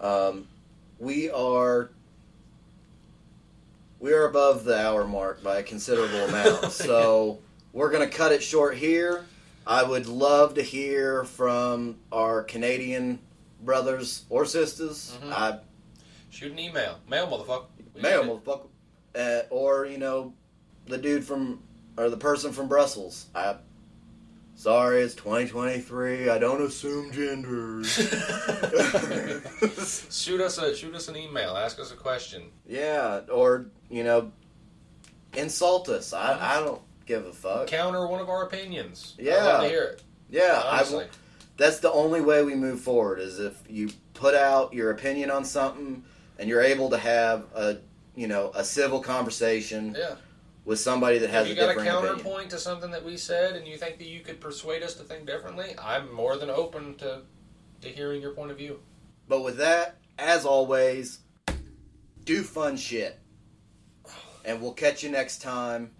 [0.00, 0.46] um,
[0.98, 1.90] we are
[3.98, 7.40] we are above the hour mark by a considerable amount, so
[7.76, 9.26] we're gonna cut it short here.
[9.66, 13.18] I would love to hear from our Canadian
[13.62, 15.12] brothers or sisters.
[15.22, 15.30] Mhm.
[15.32, 15.58] I
[16.30, 17.66] Shoot an email, mail, motherfucker.
[17.94, 18.68] We Mail, motherfucker.
[19.14, 20.32] Uh, or, you know,
[20.86, 21.62] the dude from,
[21.98, 23.26] or the person from Brussels.
[23.34, 23.56] I,
[24.54, 26.28] sorry, it's 2023.
[26.30, 27.88] I don't assume genders.
[30.10, 31.56] shoot us a shoot us an email.
[31.56, 32.44] Ask us a question.
[32.66, 34.32] yeah, or, you know,
[35.34, 36.12] insult us.
[36.12, 37.66] I, I don't give a fuck.
[37.68, 39.14] Counter one of our opinions.
[39.18, 39.44] Yeah, I'd Yeah.
[39.44, 40.02] love to hear it.
[40.28, 40.92] Yeah, honestly.
[41.04, 41.10] w-
[41.56, 45.44] that's the only way we move forward is if you put out your opinion on
[45.44, 46.04] something
[46.38, 47.78] and you're able to have a,
[48.14, 50.16] you know, a civil conversation yeah.
[50.64, 52.14] with somebody that has If you a got a different opinion.
[52.16, 55.04] counterpoint to something that we said, and you think that you could persuade us to
[55.04, 57.22] think differently, I'm more than open to
[57.82, 58.80] to hearing your point of view.
[59.28, 61.18] But with that, as always,
[62.24, 63.18] do fun shit.
[64.46, 65.90] And we'll catch you next time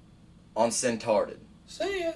[0.57, 1.39] on Sintarded.
[1.67, 2.13] See ya.